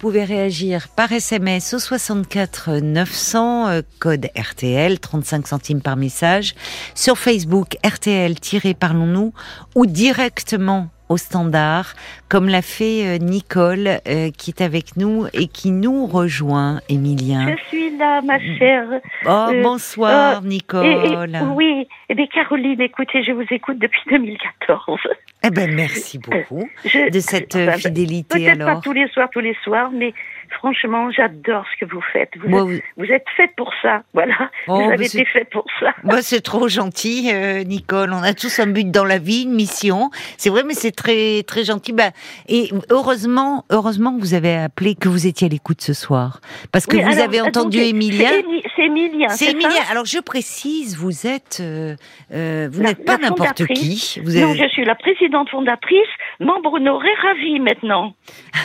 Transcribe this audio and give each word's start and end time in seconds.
Vous 0.00 0.10
pouvez 0.10 0.22
réagir 0.22 0.86
par 0.90 1.10
SMS 1.10 1.74
au 1.74 1.80
64 1.80 2.70
900, 2.74 3.68
euh, 3.68 3.82
code 3.98 4.28
RTL, 4.36 5.00
35 5.00 5.48
centimes 5.48 5.80
par 5.80 5.96
message, 5.96 6.54
sur 6.94 7.18
Facebook 7.18 7.76
RTL-Parlons-nous 7.84 9.32
ou 9.74 9.86
directement 9.86 10.88
au 11.08 11.16
standard, 11.16 11.94
comme 12.28 12.48
l'a 12.48 12.62
fait 12.62 13.06
euh, 13.06 13.18
Nicole, 13.18 13.88
euh, 14.08 14.30
qui 14.36 14.50
est 14.50 14.62
avec 14.62 14.96
nous 14.96 15.26
et 15.32 15.46
qui 15.46 15.70
nous 15.70 16.06
rejoint, 16.06 16.80
Emilien. 16.88 17.56
Je 17.56 17.68
suis 17.68 17.96
là, 17.96 18.20
ma 18.22 18.38
chère. 18.38 18.88
Oh, 19.26 19.48
bonsoir, 19.62 20.42
Nicole. 20.42 21.38
oui, 21.54 21.86
eh 22.08 22.14
bien, 22.14 22.26
Caroline, 22.26 22.80
écoutez, 22.80 23.22
je 23.22 23.32
vous 23.32 23.46
écoute 23.50 23.78
depuis 23.78 24.00
2014. 24.10 25.00
Eh 25.44 25.50
ben, 25.50 25.72
merci 25.74 26.18
beaucoup 26.18 26.68
de 26.84 27.20
cette 27.20 27.56
fidélité. 27.78 28.44
Peut-être 28.44 28.64
pas 28.64 28.80
tous 28.82 28.92
les 28.92 29.08
soirs, 29.08 29.28
tous 29.30 29.40
les 29.40 29.56
soirs, 29.62 29.90
mais 29.92 30.12
Franchement, 30.50 31.10
j'adore 31.10 31.64
ce 31.72 31.84
que 31.84 31.90
vous 31.90 32.00
faites. 32.12 32.30
Vous, 32.38 32.48
êtes, 32.48 32.82
vous 32.96 33.04
êtes 33.04 33.26
faite 33.36 33.50
pour 33.56 33.72
ça. 33.82 34.02
Voilà. 34.14 34.50
Oh, 34.66 34.76
vous 34.76 34.90
avez 34.90 35.06
été 35.06 35.24
faite 35.24 35.50
pour 35.50 35.64
ça. 35.80 35.94
Bah, 36.04 36.22
c'est 36.22 36.40
trop 36.40 36.68
gentil, 36.68 37.30
euh, 37.32 37.64
Nicole. 37.64 38.12
On 38.12 38.22
a 38.22 38.32
tous 38.32 38.60
un 38.60 38.66
but 38.66 38.90
dans 38.90 39.04
la 39.04 39.18
vie, 39.18 39.42
une 39.42 39.54
mission. 39.54 40.10
C'est 40.38 40.48
vrai, 40.48 40.62
mais 40.64 40.74
c'est 40.74 40.92
très, 40.92 41.42
très 41.42 41.64
gentil. 41.64 41.92
Bah, 41.92 42.10
et 42.48 42.70
heureusement, 42.90 43.64
heureusement 43.70 44.14
que 44.16 44.20
vous 44.20 44.34
avez 44.34 44.56
appelé, 44.56 44.94
que 44.94 45.08
vous 45.08 45.26
étiez 45.26 45.46
à 45.46 45.50
l'écoute 45.50 45.80
ce 45.80 45.92
soir. 45.92 46.40
Parce 46.72 46.86
que 46.86 46.96
vous 46.96 47.20
avez 47.20 47.40
entendu 47.40 47.78
Emilia. 47.78 48.30
C'est 48.76 48.84
Emilia. 48.84 49.28
C'est 49.28 49.50
Emilia. 49.50 49.82
Alors, 49.90 50.04
je 50.04 50.18
précise, 50.18 50.96
vous 50.96 51.26
êtes, 51.26 51.58
euh, 51.60 51.96
euh, 52.32 52.68
vous 52.70 52.82
n'êtes 52.82 53.04
pas 53.04 53.18
n'importe 53.18 53.66
qui. 53.66 54.20
Vous 54.24 54.38
Non, 54.38 54.54
je 54.54 54.68
suis 54.68 54.84
la 54.84 54.94
présidente 54.94 55.50
fondatrice, 55.50 56.08
membre 56.40 56.74
honoré 56.74 57.08
ravi 57.22 57.60
maintenant. 57.60 58.14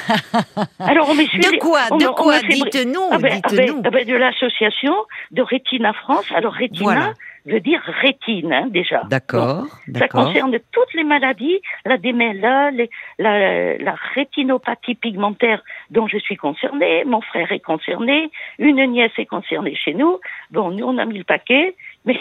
Alors, 0.79 1.09
on 1.09 1.15
me 1.15 1.25
suit. 1.25 1.39
De 1.39 1.59
quoi 1.59 1.89
De 1.89 2.07
quoi 2.07 2.39
Dites-nous. 2.39 3.09
Ah 3.11 3.17
ben, 3.17 3.39
ah 3.43 3.49
ben, 3.49 3.81
ah 3.83 3.89
ben, 3.89 4.07
de 4.07 4.15
l'association 4.15 4.93
de 5.31 5.41
Rétina 5.41 5.93
France. 5.93 6.25
Alors, 6.35 6.53
Rétina 6.53 7.13
veut 7.45 7.59
dire 7.59 7.81
rétine, 8.01 8.53
hein, 8.53 8.67
déjà. 8.69 9.03
D'accord. 9.09 9.65
Ça 9.95 10.07
concerne 10.07 10.57
toutes 10.71 10.93
les 10.93 11.03
maladies, 11.03 11.59
la 11.85 11.97
démêla, 11.97 12.71
la, 13.19 13.77
la, 13.77 13.95
rétinopathie 14.15 14.95
pigmentaire 14.95 15.61
dont 15.89 16.07
je 16.07 16.17
suis 16.17 16.37
concernée, 16.37 17.03
mon 17.05 17.21
frère 17.21 17.51
est 17.51 17.59
concerné, 17.59 18.31
une 18.59 18.83
nièce 18.85 19.11
est 19.17 19.25
concernée 19.25 19.75
chez 19.75 19.93
nous. 19.93 20.19
Bon, 20.51 20.71
nous, 20.71 20.85
on 20.85 20.97
a 20.97 21.05
mis 21.05 21.17
le 21.17 21.23
paquet, 21.23 21.75
mais 22.05 22.17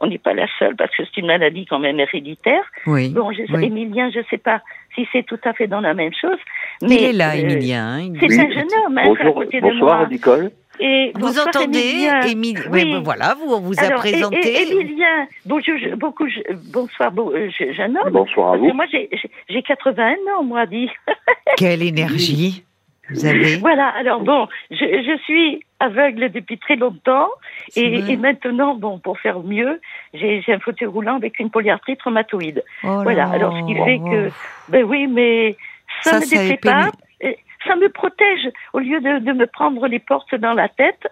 on 0.00 0.06
n'est 0.06 0.18
pas 0.18 0.34
la 0.34 0.46
seule 0.58 0.76
parce 0.76 0.94
que 0.96 1.02
c'est 1.04 1.20
une 1.20 1.26
maladie 1.26 1.66
quand 1.66 1.78
même 1.78 2.00
héréditaire. 2.00 2.62
Oui. 2.86 3.10
Bon, 3.10 3.32
je, 3.32 3.42
oui. 3.54 3.66
Emilien, 3.66 4.10
je 4.10 4.20
sais 4.30 4.38
pas 4.38 4.62
si 4.94 5.06
c'est 5.12 5.24
tout 5.24 5.38
à 5.44 5.52
fait 5.52 5.66
dans 5.66 5.80
la 5.80 5.94
même 5.94 6.12
chose. 6.18 6.38
Mais, 6.82 6.96
il 6.96 7.04
est 7.04 7.12
là, 7.12 7.36
Emilien. 7.36 7.98
Hein, 7.98 8.12
c'est 8.18 8.40
un 8.40 8.50
jeune 8.50 8.68
homme, 8.86 8.98
hein, 8.98 9.04
bonjour, 9.06 9.26
à 9.26 9.44
côté 9.44 9.60
bonsoir, 9.60 10.00
de 10.00 10.04
moi. 10.04 10.08
Nicole. 10.08 10.50
Et 10.82 11.12
vous 11.14 11.38
entendez, 11.38 12.08
Émile 12.26 12.58
oui. 12.70 12.90
ben 12.90 13.02
voilà, 13.02 13.34
vous, 13.34 13.52
on 13.52 13.60
vous 13.60 13.78
Alors, 13.78 13.98
a 13.98 14.00
présenté. 14.00 14.38
Et, 14.38 14.72
Emilien, 14.72 15.26
bonjour, 15.44 15.74
beaucoup, 15.98 16.26
bonsoir, 16.72 17.12
bon, 17.12 17.30
jeune 17.58 17.98
homme. 17.98 18.12
Bonsoir 18.12 18.54
à 18.54 18.56
vous. 18.56 18.72
Moi, 18.72 18.86
j'ai 18.90 19.62
81 19.62 20.12
ans, 20.38 20.42
moi, 20.42 20.64
dit. 20.64 20.88
Quelle 21.58 21.82
énergie 21.82 22.64
vous 23.10 23.26
avez 23.26 23.56
Voilà, 23.56 23.88
alors 23.88 24.20
bon, 24.20 24.46
je, 24.70 24.76
je 24.76 25.18
suis 25.24 25.64
aveugle 25.80 26.30
depuis 26.30 26.58
très 26.58 26.76
longtemps 26.76 27.28
et, 27.74 28.12
et, 28.12 28.16
maintenant, 28.16 28.74
bon, 28.74 28.98
pour 28.98 29.18
faire 29.18 29.40
mieux, 29.40 29.80
j'ai 30.14 30.42
un 30.48 30.60
fauteuil 30.60 30.88
roulant 30.88 31.16
avec 31.16 31.38
une 31.40 31.50
polyarthrite 31.50 32.02
rhumatoïde. 32.02 32.62
Oh 32.84 33.00
voilà, 33.02 33.24
là, 33.26 33.30
alors 33.32 33.56
ce 33.58 33.66
qui 33.66 33.74
fait 33.74 34.00
oh. 34.00 34.10
que, 34.10 34.30
ben 34.68 34.84
oui, 34.84 35.06
mais 35.06 35.56
ça, 36.02 36.20
Ça, 36.20 36.36
ne 36.36 36.42
me 36.42 36.56
pénible. 36.56 36.60
pas, 36.60 36.90
ça 37.66 37.76
me 37.76 37.88
protège. 37.88 38.48
Au 38.72 38.78
lieu 38.78 39.00
de, 39.00 39.18
de 39.18 39.32
me 39.32 39.46
prendre 39.46 39.86
les 39.86 39.98
portes 39.98 40.34
dans 40.34 40.54
la 40.54 40.68
tête, 40.68 41.06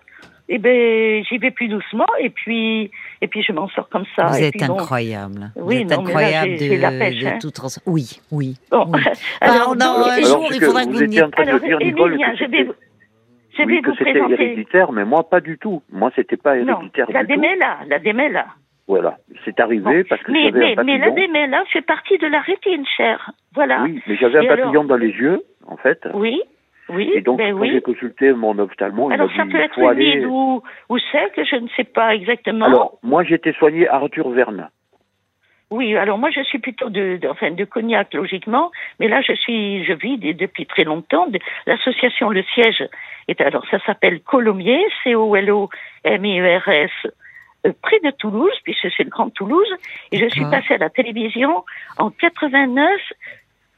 eh 0.48 0.58
ben, 0.58 1.25
j'y 1.28 1.38
vais 1.38 1.50
plus 1.50 1.69
doucement 1.69 2.06
et 2.20 2.30
puis, 2.30 2.91
et 3.20 3.28
puis 3.28 3.42
je 3.42 3.53
m'en 3.53 3.69
sors 3.69 3.88
comme 3.88 4.06
ça. 4.16 4.27
Vous 4.27 4.38
et 4.38 4.47
êtes 4.47 4.55
puis, 4.55 4.66
bon, 4.66 4.78
incroyable. 4.78 5.50
Oui, 5.56 5.84
vous 5.84 5.93
êtes 5.93 5.98
non, 5.98 6.04
là, 6.04 6.09
incroyable 6.09 6.56
j'ai 6.59 6.76
de, 6.76 6.82
la 6.82 6.91
pêche, 6.91 7.19
de 7.19 7.26
hein. 7.26 7.38
toute 7.41 7.54
trans- 7.54 7.69
Oui, 7.84 8.20
oui. 8.31 8.56
Bon, 8.70 8.87
oui. 8.88 9.00
alors, 9.43 9.69
Pendant 9.69 9.98
donc, 9.98 10.09
un 10.09 10.20
jour, 10.22 10.37
Alors, 10.37 10.53
il 10.54 10.64
faudra 10.64 10.84
que 10.84 10.91
vous 10.91 10.97
train 10.97 11.06
de 11.06 11.48
Alors, 11.48 11.60
dire, 11.60 11.78
que 11.78 12.37
je 12.38 12.50
vais 12.50 12.66
je 13.64 13.69
vais 13.69 13.74
oui, 13.76 13.82
que 13.82 13.92
c'était 13.96 14.12
présenter. 14.12 14.34
héréditaire, 14.34 14.92
mais 14.92 15.04
moi, 15.04 15.28
pas 15.28 15.41
du 15.41 15.58
tout. 15.58 15.82
Moi, 15.92 16.10
c'était 16.16 16.36
pas 16.36 16.56
Non, 16.56 16.74
héréditaire 16.78 17.06
la 17.10 17.24
du 17.24 17.34
tout. 17.34 17.41
la 17.88 17.98
démêla. 17.98 18.46
Voilà, 18.86 19.19
c'est 19.44 19.60
arrivé 19.60 20.04
parce 20.04 20.22
que 20.22 20.32
Mais, 20.32 20.44
j'avais 20.44 20.58
mais, 20.60 20.78
un 20.78 20.84
mais 20.84 20.98
la 20.98 21.06
papillon. 21.08 21.26
démêla 21.26 21.64
fait 21.72 21.82
partie 21.82 22.16
de 22.16 22.26
la 22.26 22.41
rétine, 22.41 22.86
cher. 22.96 23.32
Voilà. 23.54 23.82
Oui, 23.82 24.00
mais 24.06 24.16
j'avais 24.16 24.38
un 24.38 24.44
papillon 24.48 24.70
alors 24.70 24.84
dans 24.84 24.96
les 24.96 25.10
yeux, 25.10 25.42
en 25.66 25.76
fait. 25.76 26.08
Oui, 26.14 26.41
oui, 26.88 27.10
Et 27.14 27.20
donc, 27.20 27.36
ben 27.36 27.52
quand 27.52 27.60
oui. 27.60 27.70
j'ai 27.72 27.82
consulté 27.82 28.32
mon 28.32 28.58
ophtalmo, 28.58 29.10
il 29.10 29.14
Alors 29.14 29.28
m'a 29.28 29.36
ça 29.36 29.44
dit, 29.44 29.50
peut 29.52 29.58
il 29.58 29.64
être 29.64 29.82
aller... 29.86 30.25
ou, 30.25 30.62
ou 30.88 30.98
c'est 31.12 31.30
que 31.34 31.44
je 31.44 31.56
ne 31.56 31.69
sais 31.76 31.84
pas 31.84 32.14
exactement. 32.14 32.64
Alors, 32.64 32.98
moi, 33.02 33.25
j'étais 33.25 33.52
soigné 33.52 33.86
à 33.88 33.96
Arthur 33.96 34.30
Verne. 34.30 34.70
Oui, 35.71 35.95
alors 35.97 36.17
moi 36.17 36.31
je 36.31 36.41
suis 36.45 36.59
plutôt 36.59 36.89
de, 36.89 37.19
de- 37.19 37.29
enfin 37.29 37.51
de 37.51 37.65
Cognac 37.65 38.15
logiquement, 38.15 38.71
mais 38.99 39.06
là 39.09 39.21
je 39.21 39.34
suis, 39.34 39.84
je 39.84 39.93
vis 39.93 40.17
de- 40.17 40.33
depuis 40.33 40.65
très 40.65 40.84
longtemps. 40.84 41.27
de- 41.27 41.39
L'association 41.67 42.31
Le 42.31 42.43
Siège 42.55 42.84
est 43.29 43.41
alors 43.43 43.67
ça 43.71 43.79
s'appelle 43.84 44.21
Colomiers, 44.23 44.87
C-O-L-O-M-I-E-R-S, 45.05 46.91
euh, 47.67 47.73
près 47.83 47.99
de 48.03 48.11
Toulouse, 48.12 48.53
puisque 48.65 48.89
c'est 48.97 49.05
le 49.05 49.11
Grand 49.11 49.31
Toulouse, 49.31 49.69
et 50.12 50.19
je 50.19 50.29
suis 50.29 50.41
D'accord. 50.45 50.61
passée 50.61 50.75
à 50.75 50.79
la 50.79 50.91
télévision 50.91 51.65
en 51.99 52.11
89, 52.11 53.00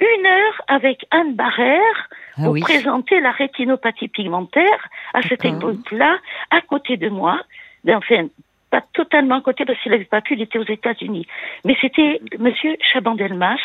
une 0.01 0.27
heure 0.27 0.62
avec 0.69 1.05
Anne 1.11 1.34
Barrère 1.34 2.09
Ah 2.37 2.43
pour 2.45 2.53
oui. 2.53 2.61
présenter 2.61 3.21
la 3.21 3.33
rétinopathie 3.33 4.09
pigmentaire 4.09 4.89
à 5.12 5.22
cette 5.22 5.45
époque-là, 5.45 6.19
à 6.51 6.61
côté 6.61 6.97
de 6.97 7.09
moi, 7.09 7.41
enfin, 7.89 8.27
pas 8.70 8.82
totalement 8.92 9.36
à 9.36 9.41
côté 9.41 9.64
parce 9.64 9.78
qu'il 9.81 9.92
n'avait 9.92 10.04
pas 10.04 10.20
pu, 10.20 10.34
il 10.34 10.42
était 10.42 10.58
aux 10.58 10.64
États-Unis. 10.64 11.26
Mais 11.64 11.76
c'était 11.81 12.20
Monsieur 12.38 12.76
Chabandelmas 12.92 13.58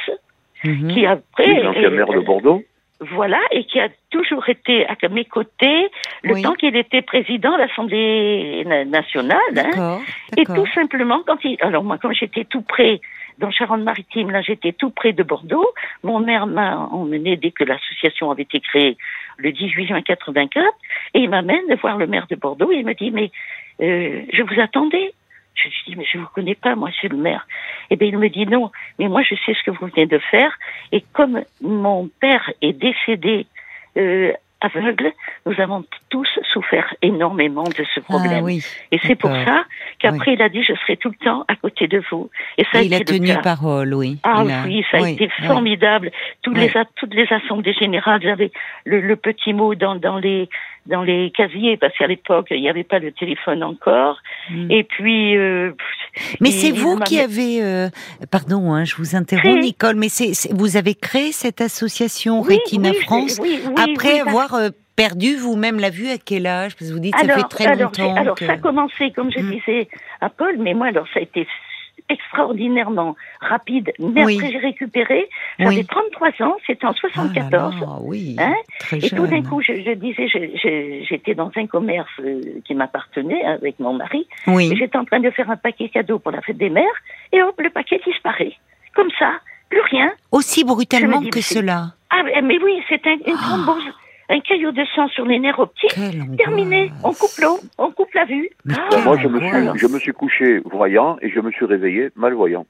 Mhm. 0.64 0.88
qui 0.94 1.06
après, 1.06 1.48
Oui, 1.48 1.62
l'ancien 1.64 1.90
maire 1.90 2.08
de 2.08 2.18
euh, 2.18 2.22
Bordeaux. 2.22 2.64
voilà, 3.02 3.40
et 3.52 3.66
qui 3.66 3.80
a 3.80 3.90
toujours 4.10 4.48
été 4.50 4.88
à 4.88 4.96
mes 5.10 5.26
côtés 5.26 5.90
le 6.24 6.34
Oui. 6.34 6.42
temps 6.42 6.54
qu'il 6.54 6.76
était 6.76 7.02
président 7.04 7.52
de 7.54 7.58
l'Assemblée 7.58 8.64
na- 8.66 8.86
nationale. 8.86 9.40
hein. 9.78 10.00
Et 10.38 10.46
tout 10.46 10.66
simplement, 10.74 11.22
quand 11.28 11.38
il, 11.44 11.58
alors 11.62 11.84
moi, 11.84 11.98
quand 12.02 12.12
j'étais 12.14 12.46
tout 12.46 12.62
près, 12.62 13.00
dans 13.38 13.52
Charente-Maritime, 13.52 14.32
là, 14.32 14.42
j'étais 14.42 14.72
tout 14.72 14.90
près 14.92 15.12
de 15.12 15.22
Bordeaux. 15.22 15.68
Mon 16.04 16.20
maire 16.22 16.48
m'a 16.48 16.78
emmené 16.78 17.36
dès 17.36 17.52
que 17.52 17.66
l'association 17.66 18.32
avait 18.32 18.44
été 18.44 18.62
créée 18.62 18.96
le 19.38 19.52
18 19.52 19.88
juin 19.88 20.02
84, 20.02 20.66
et 21.14 21.20
il 21.20 21.30
m'amène 21.30 21.62
voir 21.82 21.98
le 21.98 22.08
maire 22.08 22.28
de 22.30 22.38
Bordeaux. 22.38 22.72
Et 22.72 22.78
il 22.78 22.86
me 22.86 22.94
dit, 22.94 23.12
mais 23.12 23.30
euh, 23.82 24.22
je 24.32 24.42
vous 24.44 24.60
attendais. 24.62 25.14
Je 25.56 25.64
lui 25.70 25.74
dis, 25.88 25.96
mais 25.96 26.06
je 26.12 26.18
vous 26.18 26.28
connais 26.36 26.56
pas, 26.56 26.76
moi, 26.76 26.90
c'est 27.02 27.08
le 27.08 27.16
maire. 27.18 27.48
Eh 27.90 27.96
bien, 27.96 28.10
il 28.10 28.18
me 28.18 28.28
dit, 28.28 28.46
non, 28.46 28.72
mais 29.00 29.08
moi, 29.08 29.22
je 29.24 29.36
sais 29.46 29.54
ce 29.54 29.64
que 29.64 29.72
vous 29.72 29.88
venez 29.88 30.06
de 30.06 30.20
faire. 30.20 30.52
Et 30.92 31.02
comme 31.14 31.42
mon 31.62 32.10
père 32.20 32.52
est 32.62 32.74
décédé 32.74 33.46
euh, 33.98 34.34
aveugle, 34.60 35.14
nous 35.46 35.60
avons 35.62 35.86
tous 36.10 36.28
souffert 36.52 36.94
énormément 37.02 37.64
de 37.64 37.86
ce 37.94 38.00
problème. 38.02 38.40
Ah 38.40 38.44
oui. 38.44 38.66
Et 38.92 39.00
c'est 39.04 39.16
pour 39.16 39.30
ça 39.30 39.64
qu'après, 40.00 40.34
il 40.34 40.42
a 40.42 40.50
dit, 40.50 40.62
je 40.64 40.74
serai 40.74 40.98
tout 40.98 41.10
le 41.10 41.24
temps 41.26 41.46
à 41.48 41.56
côté 41.56 41.88
de 41.88 42.02
vous. 42.12 42.30
Et 42.58 42.66
ça 42.74 42.82
Et 42.82 42.88
il 42.88 42.94
a 42.94 42.98
été 42.98 43.14
le 43.14 43.20
tenu 43.20 43.34
cas. 43.34 43.42
parole, 43.42 43.94
oui. 43.94 44.18
Ah 44.24 44.42
Il 44.46 44.52
a- 44.52 44.64
oui, 44.66 44.84
ça 44.92 44.98
a 44.98 45.02
oui, 45.04 45.14
été 45.14 45.30
formidable. 45.46 46.12
Toutes, 46.42 46.58
les, 46.58 46.76
a- 46.76 46.86
toutes 46.98 47.14
les 47.14 47.32
assemblées 47.32 47.74
générales, 47.74 48.22
j'avais 48.24 48.52
le, 48.86 49.00
le 49.00 49.16
petit 49.16 49.54
mot 49.54 49.74
dans, 49.76 49.96
dans, 49.96 50.18
les, 50.18 50.50
dans 50.86 51.02
les 51.02 51.32
casiers, 51.32 51.78
parce 51.78 51.98
qu'à 51.98 52.08
l'époque, 52.08 52.48
il 52.52 52.62
n'y 52.62 52.70
avait 52.70 52.84
pas 52.84 53.00
le 53.00 53.12
téléphone 53.12 53.64
encore. 53.64 54.20
Mm. 54.52 54.72
Et 54.72 54.84
puis... 54.84 55.36
euh, 55.36 55.72
Mais 56.42 56.52
c'est 56.52 56.72
vous 56.72 56.98
qui 57.00 57.20
avez, 57.20 57.64
euh, 57.64 57.90
pardon, 58.32 58.72
hein, 58.74 58.86
je 58.86 58.96
vous 58.96 59.16
interromps. 59.16 59.62
Nicole, 59.62 59.96
mais 59.96 60.10
c'est 60.10 60.52
vous 60.54 60.78
avez 60.78 60.94
créé 60.96 61.32
cette 61.32 61.60
association 61.62 62.42
Oui, 62.42 62.56
Rétina 62.58 62.90
oui, 62.92 62.96
France 62.98 63.40
oui, 63.42 63.60
après 63.78 64.20
avoir 64.20 64.54
euh, 64.54 64.70
perdu 64.96 65.36
vous-même 65.36 65.80
la 65.80 65.90
vue 65.90 66.10
à 66.10 66.18
quel 66.18 66.46
âge? 66.46 66.76
Parce 66.76 66.90
que 66.90 66.94
vous 66.94 67.00
dites 67.00 67.16
ça 67.18 67.24
alors, 67.24 67.38
fait 67.38 67.48
très 67.50 67.66
alors, 67.66 67.92
longtemps. 67.98 68.16
alors 68.16 68.38
ça 68.38 68.52
a 68.54 68.58
commencé, 68.58 69.12
comme 69.12 69.32
je 69.32 69.40
Mm. 69.40 69.52
disais 69.52 69.88
à 70.22 70.30
Paul, 70.30 70.56
mais 70.60 70.74
moi, 70.74 70.88
alors 70.88 71.08
ça 71.14 71.20
a 71.20 71.24
été 71.24 71.48
extraordinairement 72.10 73.16
rapide. 73.42 73.92
Mais 74.00 74.26
Oui. 74.26 74.36
après, 74.38 74.52
j'ai 74.52 74.58
récupéré. 74.60 75.28
J'avais 75.60 75.78
Oui. 75.78 75.86
33 75.86 76.30
ans, 76.48 76.56
c'était 76.68 76.86
en 76.86 76.90
Ah 76.92 76.94
là 77.04 77.10
74. 77.10 77.80
là, 77.82 77.88
oui, 78.02 78.36
Hein 78.40 78.54
très 78.80 78.98
Et 78.98 79.02
jeune. 79.02 79.20
tout 79.20 79.28
d'un 79.28 79.42
coup, 79.44 79.62
je, 79.62 79.74
je 79.74 79.92
disais, 79.94 80.28
j'étais 81.10 81.34
dans 81.36 81.52
un 81.56 81.68
commerce 81.68 82.10
euh, 82.20 82.42
qui 82.66 82.76
m'appartenait 82.76 83.44
hein, 83.46 83.54
avec 83.62 83.80
mon 83.80 83.94
mari. 83.94 84.28
Oui. 84.48 84.74
J'étais 84.78 84.98
en 84.98 85.06
train 85.06 85.20
de 85.20 85.30
faire 85.32 85.50
un 85.50 85.58
paquet 85.58 85.90
cadeau 85.90 86.20
pour 86.20 86.32
la 86.32 86.42
fête 86.42 86.58
des 86.58 86.70
mères. 86.70 86.84
Et 87.32 87.42
hop, 87.42 87.60
le 87.60 87.70
paquet 87.70 88.00
disparaît. 88.06 88.54
Comme 88.94 89.10
ça, 89.20 89.32
plus 89.70 89.82
rien. 89.82 90.12
Aussi 90.32 90.64
brutalement 90.64 91.22
dis, 91.22 91.30
que 91.30 91.42
cela. 91.42 91.94
Ah, 92.10 92.22
mais- 92.44 92.60
oui, 92.64 92.82
c'est 92.88 93.06
un, 93.08 93.16
une 93.26 93.36
thrombose. 93.36 93.84
Un 94.30 94.40
caillot 94.40 94.72
de 94.72 94.84
sang 94.96 95.08
sur 95.10 95.26
les 95.26 95.40
nerfs 95.40 95.60
optiques. 95.60 95.96
Terminé. 96.38 96.92
On 97.04 97.14
coupe 97.14 97.38
l'eau, 97.42 97.60
on 97.78 97.92
coupe 97.92 98.14
la 98.14 98.26
vue. 98.26 98.50
Ah, 98.72 98.98
Moi, 99.04 99.18
je 99.22 99.28
me, 99.28 99.40
suis, 99.40 99.80
je 99.80 99.88
me 99.88 100.00
suis 100.00 100.14
couché 100.14 100.60
voyant 100.66 101.18
et 101.22 101.30
je 101.30 101.40
me 101.40 101.52
suis 101.52 101.66
réveillé 101.66 102.10
malvoyant. 102.16 102.66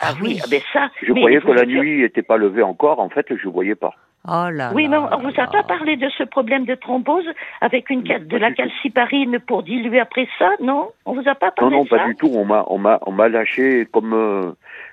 Ah 0.00 0.12
oui, 0.22 0.40
ah 0.42 0.46
ben 0.50 0.60
ça. 0.72 0.88
Je 1.02 1.12
mais 1.12 1.20
croyais 1.20 1.40
que 1.40 1.50
la 1.50 1.66
nuit 1.66 2.00
n'était 2.00 2.22
pas 2.22 2.38
levée 2.38 2.62
encore, 2.62 3.00
en 3.00 3.10
fait, 3.10 3.26
je 3.36 3.48
voyais 3.48 3.74
pas. 3.74 3.92
Oh 4.26 4.48
là 4.50 4.72
Oui, 4.74 4.88
mais 4.88 4.96
on 4.96 5.18
vous 5.18 5.32
a 5.40 5.46
pas 5.46 5.62
parlé 5.62 5.96
de 5.96 6.08
ce 6.16 6.24
problème 6.24 6.64
de 6.64 6.74
thrombose 6.74 7.26
avec 7.60 7.88
une 7.90 8.02
cal- 8.02 8.26
de 8.26 8.36
la 8.36 8.50
calciparine 8.52 9.38
pour 9.40 9.62
diluer 9.62 10.00
après 10.00 10.26
ça, 10.38 10.50
non? 10.62 10.88
On 11.06 11.14
vous 11.14 11.26
a 11.28 11.34
pas 11.34 11.46
Non, 11.48 11.52
parlé 11.56 11.76
non, 11.76 11.84
de 11.84 11.88
ça? 11.88 11.96
pas 11.98 12.06
du 12.06 12.16
tout. 12.16 12.30
On 12.34 12.44
m'a, 12.46 12.64
on 12.68 12.78
m'a, 12.78 12.98
on 13.06 13.12
m'a 13.12 13.28
lâché 13.28 13.86
comme, 13.92 14.12
euh, 14.14 14.52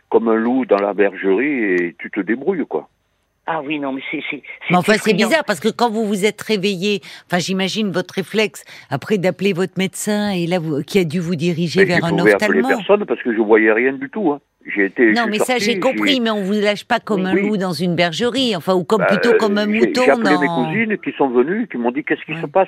comme 0.10 0.28
un 0.30 0.36
loup 0.36 0.66
dans 0.66 0.78
la 0.80 0.94
bergerie 0.94 1.64
et 1.74 1.96
tu 2.00 2.10
te 2.12 2.20
débrouilles, 2.22 2.66
quoi. 2.68 2.88
Ah 3.50 3.62
oui, 3.64 3.80
non, 3.80 3.94
mais 3.94 4.02
c'est 4.12 4.22
c'est 4.30 4.42
Mais 4.70 4.76
enfin, 4.78 4.94
c'est 4.98 5.14
bizarre 5.14 5.44
parce 5.48 5.62
que 5.62 5.70
quand 5.70 5.90
vous 5.90 6.06
vous 6.06 6.26
êtes 6.26 6.42
réveillé, 6.42 7.00
enfin, 7.28 7.40
j'imagine 7.40 7.92
votre 7.92 8.14
réflexe 8.14 8.66
après 8.90 9.18
d'appeler 9.18 9.54
votre 9.54 9.74
médecin 9.78 10.32
et 10.32 10.46
là, 10.48 10.60
vous, 10.60 10.84
qui 10.84 11.00
a 11.00 11.06
dû 11.06 11.20
vous 11.22 11.36
diriger 11.36 11.80
Mais 11.82 11.86
vers 11.86 12.04
un 12.06 12.20
ophtalmo. 12.20 12.68
personne 12.68 13.06
parce 13.06 13.22
que 13.24 13.34
je 13.34 13.40
voyais 13.40 13.72
rien 13.72 13.94
du 13.94 14.10
tout. 14.10 14.32
Hein. 14.34 14.42
J'ai 14.76 14.88
été. 14.88 15.14
Non, 15.14 15.28
mais 15.30 15.40
ça, 15.40 15.60
j'ai 15.60 15.80
compris, 15.80 16.20
mais 16.20 16.30
on 16.30 16.42
vous 16.44 16.52
lâche 16.60 16.84
pas 16.84 17.00
comme 17.00 17.22
Oui, 17.24 17.28
un 17.30 17.34
loup 17.36 17.56
dans 17.56 17.72
une 17.72 17.96
bergerie, 17.96 18.54
enfin, 18.54 18.74
ou 18.74 18.84
comme 18.84 19.00
Bah, 19.00 19.06
plutôt 19.08 19.34
comme 19.38 19.58
un 19.58 19.64
j'ai- 19.66 19.80
mouton 19.80 20.02
J'ai 20.04 20.12
appelé 20.12 20.36
dans. 20.36 20.42
mes 20.42 20.48
cousines 20.48 20.98
qui 20.98 21.12
sont 21.18 21.30
venues, 21.30 21.70
qui 21.72 21.78
m'ont 21.78 21.92
dit 21.92 22.04
qu'est-ce 22.04 22.26
qui 22.26 22.34
Ouais. 22.34 22.42
se 22.42 22.48
passe? 22.48 22.68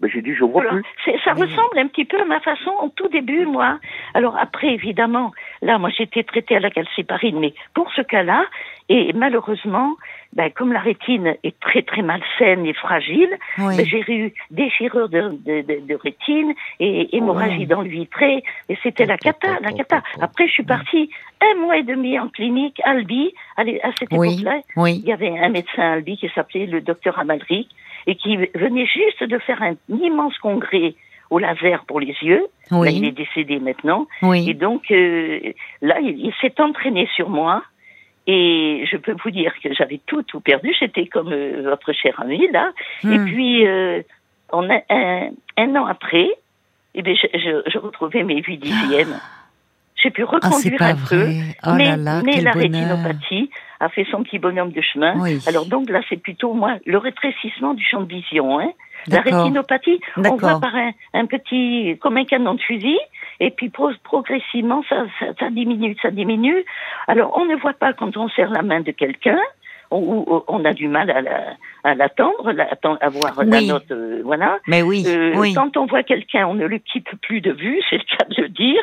Ben, 0.00 0.10
j'ai 0.12 0.22
dit 0.22 0.34
je 0.34 0.42
vois 0.42 0.62
Alors, 0.62 0.72
plus. 0.72 0.82
c'est- 1.04 1.18
ça 1.22 1.34
Oui. 1.36 1.42
ressemble 1.42 1.78
un 1.78 1.86
petit 1.88 2.06
peu 2.06 2.18
à 2.18 2.24
ma 2.24 2.40
façon 2.40 2.70
au 2.82 2.88
tout 2.96 3.08
début, 3.08 3.44
moi. 3.44 3.78
Alors 4.14 4.38
après, 4.40 4.68
évidemment, 4.68 5.32
là, 5.60 5.76
moi, 5.78 5.90
j'étais 5.96 6.22
traitée 6.22 6.56
à 6.56 6.60
la 6.60 6.70
calciparine, 6.70 7.38
mais 7.38 7.52
pour 7.74 7.92
ce 7.94 8.00
cas-là, 8.00 8.46
et 8.88 9.12
malheureusement, 9.14 9.94
ben, 10.34 10.50
comme 10.50 10.72
la 10.72 10.80
rétine 10.80 11.36
est 11.42 11.58
très 11.60 11.82
très 11.82 12.02
malsaine 12.02 12.66
et 12.66 12.74
fragile, 12.74 13.30
Oui. 13.58 13.76
ben, 13.76 13.86
j'ai 13.86 14.04
eu 14.12 14.34
déchirure 14.50 15.08
de, 15.08 15.20
de, 15.44 15.62
de, 15.62 15.86
de 15.86 15.94
rétine 15.94 16.52
et 16.80 17.16
hémorragie 17.16 17.62
Oh. 17.64 17.74
dans 17.74 17.82
le 17.82 17.88
vitré, 17.88 18.42
et 18.68 18.76
c'était 18.82 19.06
la 19.06 19.16
cata, 19.16 19.58
la 19.62 19.72
cata. 19.72 20.02
Après, 20.20 20.46
je 20.46 20.52
suis 20.52 20.64
partie 20.64 21.08
un 21.40 21.60
mois 21.60 21.78
et 21.78 21.82
demi 21.82 22.18
en 22.18 22.28
clinique, 22.28 22.80
à 22.84 22.90
Albi, 22.90 23.32
à, 23.56 23.62
à 23.62 23.90
cette 23.98 24.08
Oui. 24.12 24.32
époque-là. 24.34 24.60
Oui. 24.76 25.00
Il 25.02 25.08
y 25.08 25.12
avait 25.12 25.38
un 25.38 25.48
médecin 25.48 25.82
à 25.82 25.92
Albi 25.94 26.16
qui 26.18 26.28
s'appelait 26.34 26.66
le 26.66 26.80
docteur 26.80 27.18
Amalric 27.18 27.68
et 28.06 28.16
qui 28.16 28.36
venait 28.54 28.86
juste 28.86 29.24
de 29.24 29.38
faire 29.38 29.62
un 29.62 29.74
immense 29.88 30.36
congrès 30.38 30.94
au 31.30 31.38
laser 31.38 31.84
pour 31.86 32.00
les 32.00 32.14
yeux. 32.20 32.46
Là, 32.70 32.90
il 32.90 33.04
est 33.06 33.12
décédé 33.12 33.58
maintenant. 33.58 34.06
Et 34.22 34.26
Oui. 34.26 34.54
donc, 34.54 34.90
euh, 34.90 35.40
là, 35.80 35.98
il, 36.00 36.18
il 36.26 36.32
s'est 36.40 36.60
entraîné 36.60 37.08
sur 37.16 37.30
moi. 37.30 37.62
Et 38.26 38.84
je 38.90 38.96
peux 38.96 39.14
vous 39.22 39.30
dire 39.30 39.52
que 39.62 39.72
j'avais 39.74 40.00
tout, 40.06 40.22
tout 40.22 40.40
perdu. 40.40 40.74
J'étais 40.78 41.06
comme 41.06 41.32
euh, 41.32 41.62
votre 41.64 41.92
cher 41.92 42.18
ami, 42.20 42.48
là. 42.52 42.72
Et 43.04 43.18
Hmm. 43.18 43.24
puis, 43.26 43.66
euh, 43.66 44.02
on 44.52 44.68
a, 44.70 44.80
un, 44.90 45.28
un 45.58 45.76
an 45.76 45.84
après, 45.86 46.28
eh 46.94 47.02
bien, 47.02 47.14
je, 47.14 47.26
je, 47.38 47.70
je 47.70 47.78
retrouvais 47.78 48.22
mes 48.22 48.40
huit 48.42 48.58
dixièmes. 48.58 49.18
J'ai 50.02 50.10
pu 50.10 50.22
Ah, 50.22 50.32
reconduire 50.32 50.82
un 50.82 50.96
peu. 50.96 51.28
Oh 51.66 51.70
mais 51.76 51.84
là 51.84 51.96
là, 51.96 52.22
mais 52.22 52.40
la 52.42 52.52
bonheur. 52.52 52.54
rétinopathie 52.72 53.50
a 53.80 53.88
fait 53.88 54.06
son 54.10 54.22
petit 54.22 54.38
bonhomme 54.38 54.70
de 54.72 54.82
chemin. 54.82 55.14
Oui. 55.18 55.38
Alors 55.46 55.64
donc 55.66 55.88
là, 55.88 56.00
c'est 56.10 56.18
plutôt 56.20 56.52
moi 56.52 56.76
le 56.84 56.98
rétrécissement 56.98 57.72
du 57.74 57.82
champ 57.84 58.02
de 58.02 58.08
vision. 58.12 58.58
Hein. 58.60 58.70
La 59.08 59.22
rétinopathie, 59.38 60.00
on 60.30 60.36
voit 60.36 60.60
par 60.60 60.74
un, 60.74 60.90
un 61.14 61.26
petit, 61.26 61.98
comme 62.00 62.16
un 62.16 62.24
canon 62.24 62.54
de 62.54 62.60
fusil, 62.60 62.98
et 63.40 63.50
puis 63.50 63.68
pro- 63.68 63.90
progressivement, 64.02 64.82
ça, 64.88 65.04
ça, 65.18 65.26
ça 65.38 65.50
diminue, 65.50 65.96
ça 66.02 66.10
diminue. 66.10 66.64
Alors 67.08 67.36
on 67.36 67.44
ne 67.44 67.56
voit 67.56 67.74
pas 67.74 67.92
quand 67.92 68.16
on 68.16 68.28
serre 68.30 68.50
la 68.50 68.62
main 68.62 68.80
de 68.80 68.92
quelqu'un. 68.92 69.38
On, 69.94 70.24
ou- 70.26 70.42
on 70.48 70.64
a 70.64 70.72
du 70.72 70.88
mal 70.88 71.08
à 71.10 71.20
la- 71.20 71.54
à 71.84 71.94
l'attendre, 71.94 72.50
la, 72.52 72.64
à 73.00 73.08
voir 73.10 73.44
la 73.44 73.60
note, 73.68 73.90
euh, 73.90 74.20
voilà. 74.24 74.58
Mais 74.66 74.82
oui, 74.82 75.04
Euh, 75.06 75.32
oui. 75.36 75.52
Quand 75.54 75.76
on 75.76 75.86
voit 75.86 76.02
quelqu'un, 76.02 76.46
on 76.48 76.54
ne 76.54 76.66
le 76.66 76.78
quitte 76.78 77.08
plus 77.22 77.40
de 77.40 77.52
vue, 77.52 77.80
c'est 77.90 77.96
le 77.98 78.16
cas 78.16 78.24
de 78.28 78.42
le 78.42 78.48
dire. 78.48 78.82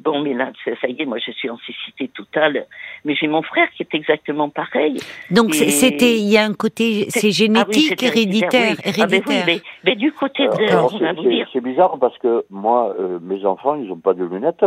Bon, 0.00 0.20
mais 0.22 0.34
là, 0.34 0.50
ça 0.64 0.70
ça 0.80 0.88
y 0.88 1.00
est, 1.00 1.06
moi 1.06 1.18
je 1.24 1.30
suis 1.32 1.48
en 1.50 1.58
cécité 1.66 2.08
totale. 2.08 2.66
Mais 3.04 3.14
j'ai 3.14 3.26
mon 3.26 3.42
frère 3.42 3.68
qui 3.74 3.82
est 3.82 3.94
exactement 3.94 4.48
pareil. 4.48 4.98
Donc 5.30 5.54
et- 5.54 5.70
c'était, 5.70 6.16
il 6.18 6.28
y 6.30 6.36
a 6.38 6.44
un 6.44 6.54
côté, 6.54 7.06
c'est 7.08 7.28
Ah 7.28 7.30
oui, 7.30 7.32
génétique, 7.74 8.02
héréditaire, 8.02 8.50
oui. 8.52 8.76
Ah 8.78 9.06
ben 9.06 9.22
oui, 9.26 9.34
héréditaire. 9.34 9.44
mais, 9.46 9.60
mais 9.84 9.96
du 9.96 10.12
côté 10.12 10.46
de, 10.46 11.46
c'est 11.52 11.60
bizarre 11.62 11.96
parce 11.98 12.16
que 12.18 12.44
moi, 12.50 12.94
euh, 13.00 13.18
mes 13.22 13.44
enfants, 13.46 13.74
ils 13.76 13.88
n'ont 13.88 13.96
pas 13.98 14.14
de 14.14 14.24
lunettes. 14.24 14.64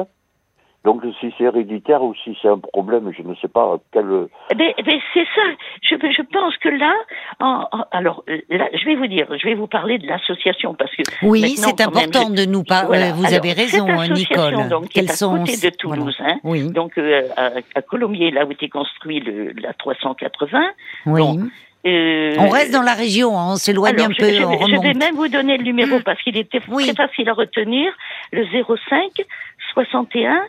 Donc 0.86 1.02
si 1.20 1.34
c'est 1.38 1.44
héréditaire 1.44 2.02
ou 2.02 2.14
si 2.24 2.38
c'est 2.42 2.48
un 2.48 2.60
problème, 2.60 3.12
je 3.18 3.22
ne 3.22 3.36
sais 3.36 3.50
pas 3.50 3.78
quel. 3.92 4.06
Eh 4.52 4.56
ben, 4.56 4.72
eh 4.78 4.84
ben, 4.84 4.98
c'est 5.14 5.26
ça. 5.36 5.42
Je, 5.82 5.96
je 5.96 6.22
pense 6.32 6.56
que 6.58 6.70
là, 6.70 6.94
en- 7.42 7.66
en- 7.74 7.86
alors 7.92 8.24
euh, 8.30 8.38
là, 8.50 8.70
je 8.74 8.86
vais 8.86 8.96
vous 8.96 9.08
dire, 9.08 9.28
je 9.38 9.46
vais 9.48 9.56
vous 9.56 9.68
parler 9.68 9.98
de 9.98 10.08
l'association 10.08 10.76
parce 10.76 10.96
que 10.96 11.04
Oui, 11.24 11.56
c'est 11.58 11.78
même, 11.78 11.90
important 11.90 12.30
je- 12.34 12.42
de 12.42 12.50
nous 12.50 12.64
parler. 12.64 12.88
Voilà. 12.88 13.12
Vous 13.12 13.26
Alors, 13.26 13.38
avez 13.40 13.50
cette 13.50 13.72
raison, 13.72 13.88
hein, 13.90 14.04
association, 14.12 14.50
Nicole. 14.52 14.70
Donc, 14.70 14.88
qui 14.90 15.00
est 15.00 15.02
Quels 15.02 15.12
à 15.12 15.16
sont 15.16 15.40
côté 15.40 15.58
de 15.70 15.76
Toulouse, 15.76 16.16
voilà. 16.20 16.34
hein. 16.36 16.40
Oui, 16.46 16.72
Donc 16.72 16.98
euh, 16.98 17.22
à, 17.36 17.50
à 17.76 17.82
Colomiers, 17.82 18.32
là 18.32 18.46
où 18.46 18.52
était 18.52 18.70
construit 18.70 19.20
le, 19.20 19.52
la 19.62 19.74
380. 19.74 20.62
oui. 21.08 21.20
bon, 21.22 21.48
euh, 21.86 22.34
On 22.40 22.50
reste 22.50 22.72
dans 22.72 22.82
la 22.82 22.94
région, 22.94 23.38
hein, 23.38 23.52
on 23.52 23.56
s'éloigne 23.56 24.00
un 24.00 24.10
je, 24.12 24.18
peu, 24.18 24.30
je 24.32 24.44
on 24.44 24.50
vais, 24.50 24.58
je 24.68 24.72
vais 24.72 24.78
remonte. 24.78 24.96
même 24.98 25.16
vous 25.16 25.28
donner 25.28 25.58
le 25.58 25.64
numéro 25.64 26.00
Mm. 26.00 26.04
parce 26.04 26.22
qu'il 26.22 26.38
était 26.38 26.62
Oui. 26.70 26.86
très 26.86 27.08
facile 27.08 27.28
à 27.30 27.34
retenir. 27.34 27.92
Le 28.32 28.46
05 28.46 29.26
61 29.74 30.44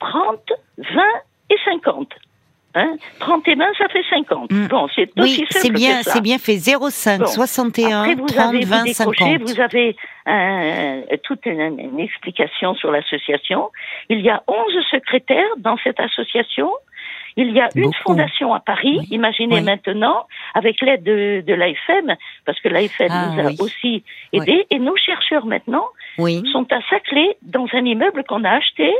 30 0.00 0.52
20 0.78 1.02
et 1.50 1.56
50. 1.64 2.08
Hein? 2.76 2.96
30 3.18 3.48
et 3.48 3.54
20, 3.56 3.64
ça 3.78 3.88
fait 3.88 4.04
50. 4.08 4.52
Mm. 4.52 4.66
Bon, 4.68 4.86
c'est 4.94 5.10
Oui, 5.16 5.22
aussi 5.24 5.36
simple 5.38 5.48
c'est 5.50 5.70
bien, 5.72 5.98
que 5.98 6.04
ça. 6.04 6.10
c'est 6.12 6.20
bien 6.20 6.38
fait. 6.38 6.56
05 6.58 7.18
Bon. 7.20 7.26
61 7.26 8.00
Après, 8.02 8.14
vous 8.14 8.26
30 8.26 8.38
avez 8.54 8.64
20 8.64 8.78
vous 8.78 8.84
décrochez, 8.84 9.24
50. 9.24 9.40
vous 9.48 9.60
avez 9.60 9.96
euh, 10.28 11.16
toute 11.24 11.44
une, 11.46 11.80
une 11.80 11.98
explication 11.98 12.74
sur 12.76 12.92
l'association. 12.92 13.70
Il 14.08 14.20
y 14.20 14.30
a 14.30 14.42
11 14.46 14.56
secrétaires 14.90 15.56
dans 15.58 15.76
cette 15.82 15.98
association. 15.98 16.70
Il 17.36 17.50
y 17.52 17.60
a 17.60 17.68
une 17.76 17.82
Beaucoup. 17.84 17.94
fondation 18.04 18.52
à 18.54 18.60
Paris, 18.60 18.98
Oui. 19.00 19.06
imaginez 19.12 19.56
Oui. 19.56 19.62
maintenant, 19.62 20.26
avec 20.54 20.80
l'aide 20.80 21.02
de, 21.04 21.42
de 21.46 21.54
l'AFM, 21.54 22.14
parce 22.44 22.58
que 22.60 22.68
l'AFM 22.68 23.08
Ah, 23.10 23.30
nous 23.32 23.40
a 23.40 23.44
oui. 23.46 23.56
aussi 23.60 24.02
aidés, 24.32 24.66
et 24.70 24.78
nos 24.80 24.96
chercheurs 24.96 25.46
maintenant 25.46 25.86
Oui. 26.18 26.42
sont 26.52 26.66
à 26.72 26.80
Saclay, 26.90 27.36
dans 27.42 27.66
un 27.72 27.84
immeuble 27.84 28.24
qu'on 28.24 28.42
a 28.44 28.50
acheté, 28.50 28.92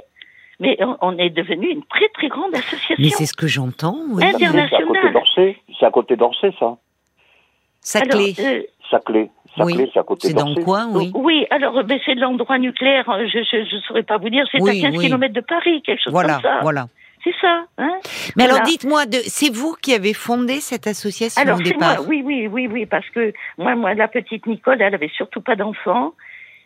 mais 0.60 0.76
on, 0.80 0.96
on 1.00 1.18
est 1.18 1.30
devenu 1.30 1.68
une 1.70 1.82
très 1.84 2.08
très 2.10 2.28
grande 2.28 2.54
association. 2.54 2.96
Mais 2.98 3.08
c'est 3.10 3.26
ce 3.26 3.34
que 3.34 3.46
j'entends, 3.48 3.98
oui. 4.10 4.22
C'est 4.22 4.28
à 4.28 4.32
côté 4.32 4.46
International. 4.46 5.12
d'Orsay. 5.12 5.56
C'est 5.78 5.86
à 5.86 5.90
côté 5.90 6.16
d'Orsay, 6.16 6.52
ça. 6.60 6.76
Saclay. 7.80 8.34
Alors, 8.38 8.52
euh, 8.52 8.62
Saclay. 8.90 9.30
Saclay, 9.56 9.76
Oui. 9.84 9.90
c'est 9.92 9.98
à 9.98 10.02
côté 10.02 10.28
C'est 10.28 10.34
dans 10.34 10.48
le 10.48 10.62
coin, 10.62 10.86
oui. 10.92 11.10
Oui, 11.14 11.46
alors 11.50 11.82
ben, 11.84 11.98
c'est 12.04 12.14
de 12.14 12.20
l'endroit 12.20 12.58
nucléaire, 12.58 13.08
euh, 13.10 13.26
je 13.26 13.38
ne 13.56 13.80
saurais 13.80 14.02
pas 14.02 14.18
vous 14.18 14.28
dire, 14.30 14.44
c'est 14.52 14.60
Oui, 14.60 14.78
à 14.84 14.90
15 14.90 14.98
oui. 14.98 15.06
km 15.06 15.34
de 15.34 15.40
Paris, 15.40 15.82
quelque 15.82 16.02
chose 16.02 16.12
Voilà, 16.12 16.34
comme 16.34 16.42
ça. 16.42 16.58
voilà. 16.62 16.86
C'est 17.24 17.34
ça, 17.40 17.64
hein 17.78 17.98
Mais 18.36 18.44
Voilà. 18.44 18.54
alors 18.54 18.66
dites-moi, 18.66 19.04
de- 19.06 19.18
c'est 19.26 19.52
vous 19.54 19.74
qui 19.82 19.92
avez 19.92 20.14
fondé 20.14 20.60
cette 20.60 20.86
association 20.86 21.42
Alors 21.42 21.58
au 21.60 21.64
c'est 21.64 21.76
moi, 21.76 21.90
départ? 21.90 22.08
oui, 22.08 22.22
oui, 22.24 22.46
oui, 22.46 22.66
oui, 22.70 22.86
parce 22.86 23.06
que 23.10 23.32
moi, 23.58 23.74
moi, 23.76 23.92
la 23.94 24.08
petite 24.08 24.46
Nicole, 24.46 24.80
elle 24.80 24.94
avait 24.94 25.10
surtout 25.14 25.40
pas 25.42 25.54
d'enfant. 25.56 26.12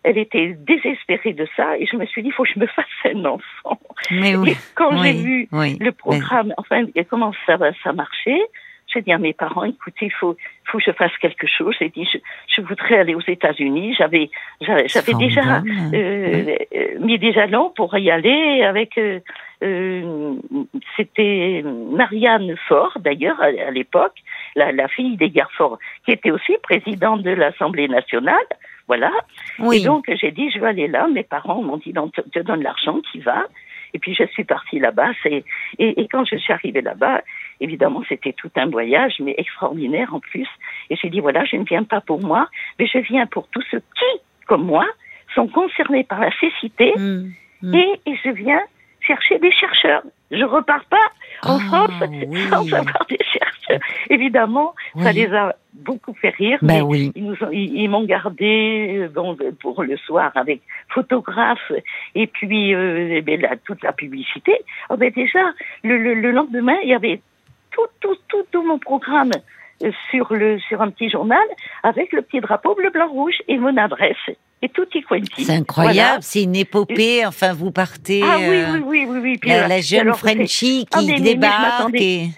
Elle 0.04 0.18
était 0.18 0.54
désespérée 0.58 1.32
de 1.32 1.46
ça 1.56 1.76
et 1.78 1.86
je 1.86 1.96
me 1.96 2.06
suis 2.06 2.22
dit, 2.22 2.28
il 2.28 2.32
faut 2.32 2.44
que 2.44 2.50
je 2.54 2.60
me 2.60 2.66
fasse 2.66 2.86
un 3.04 3.24
enfant. 3.24 3.78
Mais 4.10 4.36
oui. 4.36 4.50
Et 4.50 4.56
quand 4.74 4.92
oui, 4.92 5.02
j'ai 5.02 5.12
vu 5.14 5.48
oui. 5.50 5.78
le 5.80 5.92
programme, 5.92 6.52
enfin, 6.58 6.84
comment 7.10 7.32
ça 7.46 7.56
va, 7.56 7.72
ça 7.82 7.92
marchait, 7.92 8.42
j'ai 8.92 9.02
dit 9.02 9.12
à 9.12 9.18
mes 9.18 9.32
parents, 9.32 9.64
écoutez, 9.64 10.06
il 10.06 10.12
faut, 10.12 10.36
faut 10.66 10.78
que 10.78 10.84
je 10.84 10.92
fasse 10.92 11.16
quelque 11.20 11.46
chose. 11.46 11.74
J'ai 11.78 11.88
dit, 11.88 12.06
je, 12.12 12.18
je 12.54 12.60
voudrais 12.60 12.98
aller 12.98 13.14
aux 13.14 13.26
États-Unis. 13.26 13.94
J'avais, 13.98 14.30
j'avais, 14.60 15.14
déjà 15.14 15.62
euh, 15.62 16.56
euh, 16.74 16.98
mis 17.00 17.18
des 17.18 17.32
jalons 17.32 17.70
pour 17.74 17.96
y 17.96 18.10
aller 18.10 18.62
avec. 18.62 18.96
euh, 18.98 19.20
euh, 19.62 20.34
c'était 20.96 21.64
Marianne 21.64 22.54
Faure, 22.68 22.98
d'ailleurs, 23.00 23.40
à, 23.40 23.46
à 23.46 23.70
l'époque, 23.70 24.16
la, 24.54 24.72
la 24.72 24.88
fille 24.88 25.16
des 25.16 25.32
Fort, 25.56 25.78
qui 26.04 26.12
était 26.12 26.30
aussi 26.30 26.52
présidente 26.62 27.22
de 27.22 27.30
l'Assemblée 27.30 27.88
nationale. 27.88 28.46
Voilà. 28.86 29.10
Oui. 29.58 29.78
Et 29.78 29.84
donc, 29.84 30.04
j'ai 30.20 30.30
dit, 30.30 30.50
je 30.50 30.58
vais 30.60 30.68
aller 30.68 30.88
là. 30.88 31.06
Mes 31.08 31.22
parents 31.22 31.62
m'ont 31.62 31.78
dit, 31.78 31.92
non, 31.92 32.08
te, 32.08 32.20
te 32.20 32.38
donne 32.40 32.62
l'argent, 32.62 33.00
tu 33.12 33.20
vas. 33.20 33.44
Et 33.94 33.98
puis, 33.98 34.14
je 34.14 34.24
suis 34.26 34.44
partie 34.44 34.78
là-bas. 34.78 35.10
Et, 35.26 35.44
et 35.78 36.08
quand 36.08 36.24
je 36.24 36.36
suis 36.36 36.52
arrivée 36.52 36.82
là-bas, 36.82 37.22
évidemment, 37.60 38.02
c'était 38.08 38.32
tout 38.32 38.50
un 38.56 38.66
voyage, 38.66 39.14
mais 39.20 39.34
extraordinaire 39.38 40.14
en 40.14 40.20
plus. 40.20 40.48
Et 40.90 40.96
j'ai 40.96 41.08
dit, 41.10 41.20
voilà, 41.20 41.44
je 41.44 41.56
ne 41.56 41.64
viens 41.64 41.84
pas 41.84 42.00
pour 42.00 42.20
moi, 42.20 42.48
mais 42.78 42.86
je 42.86 42.98
viens 42.98 43.26
pour 43.26 43.46
tous 43.48 43.62
ceux 43.70 43.78
qui, 43.80 44.20
comme 44.46 44.64
moi, 44.64 44.84
sont 45.34 45.46
concernés 45.48 46.04
par 46.04 46.20
la 46.20 46.30
cécité. 46.38 46.92
Mm, 46.96 47.30
mm. 47.62 47.74
Et, 47.74 48.00
et 48.06 48.16
je 48.24 48.30
viens 48.30 48.60
chercher 49.00 49.38
des 49.38 49.52
chercheurs. 49.52 50.02
Je 50.30 50.44
repars 50.44 50.84
pas 50.86 51.06
en 51.44 51.58
Ah, 51.58 51.86
France 51.86 52.02
oui. 52.26 52.40
sans 52.50 52.72
avoir 52.72 53.06
des 53.08 53.18
chercheurs. 53.22 53.80
Évidemment, 54.10 54.74
ça 54.98 55.12
les 55.12 55.32
a 55.32 55.54
beaucoup 55.84 56.14
fait 56.14 56.30
rire. 56.30 56.58
Ben 56.62 56.82
oui. 56.82 57.12
ils 57.14 57.24
nous 57.24 57.34
ont- 57.42 57.50
ils, 57.52 57.74
ils 57.82 57.88
m'ont 57.88 58.04
gardé 58.04 58.96
euh, 58.98 59.08
bon, 59.08 59.34
ben, 59.34 59.54
pour 59.54 59.82
le 59.82 59.96
soir 59.98 60.32
avec 60.34 60.60
photographe 60.88 61.72
et 62.14 62.26
puis 62.26 62.74
euh, 62.74 63.08
eh 63.16 63.20
ben, 63.22 63.40
la- 63.40 63.56
toute 63.56 63.82
la 63.82 63.92
publicité. 63.92 64.52
Oh, 64.90 64.96
ben, 64.96 65.10
déjà, 65.14 65.40
le, 65.82 65.96
le, 65.98 66.14
le 66.14 66.30
lendemain, 66.32 66.76
il 66.82 66.88
y 66.90 66.94
avait 66.94 67.20
tout, 67.70 67.86
tout, 68.00 68.16
tout, 68.28 68.44
tout 68.50 68.62
mon 68.62 68.78
programme 68.78 69.32
euh, 69.82 69.90
sur, 70.10 70.32
le, 70.32 70.58
sur 70.60 70.80
un 70.82 70.90
petit 70.90 71.10
journal 71.10 71.46
avec 71.82 72.12
le 72.12 72.22
petit 72.22 72.40
drapeau 72.40 72.74
bleu, 72.74 72.90
blanc, 72.90 73.08
rouge 73.08 73.34
et 73.48 73.58
mon 73.58 73.76
adresse. 73.76 74.16
Et 74.62 74.68
tout 74.70 74.86
y 74.94 75.02
quanti. 75.02 75.44
C'est 75.44 75.52
incroyable, 75.52 75.94
Voilà. 75.98 76.18
c'est 76.22 76.42
une 76.44 76.56
épopée. 76.56 77.26
Enfin, 77.26 77.52
vous 77.52 77.70
partez. 77.70 78.22
Ah 78.24 78.36
oui, 78.38 78.46
euh, 78.46 78.72
oui, 78.72 78.80
oui, 78.86 79.06
oui, 79.10 79.18
oui. 79.22 79.38
Puis, 79.38 79.50
la, 79.50 79.64
euh, 79.64 79.68
la 79.68 79.80
jeune 79.82 80.00
alors, 80.00 80.16
Frenchie 80.18 80.86
Ah, 80.90 81.00
qui 81.00 81.06
mais- 81.08 81.12
mais- 81.14 81.20
débarque. 81.34 81.94
et- 82.00 82.28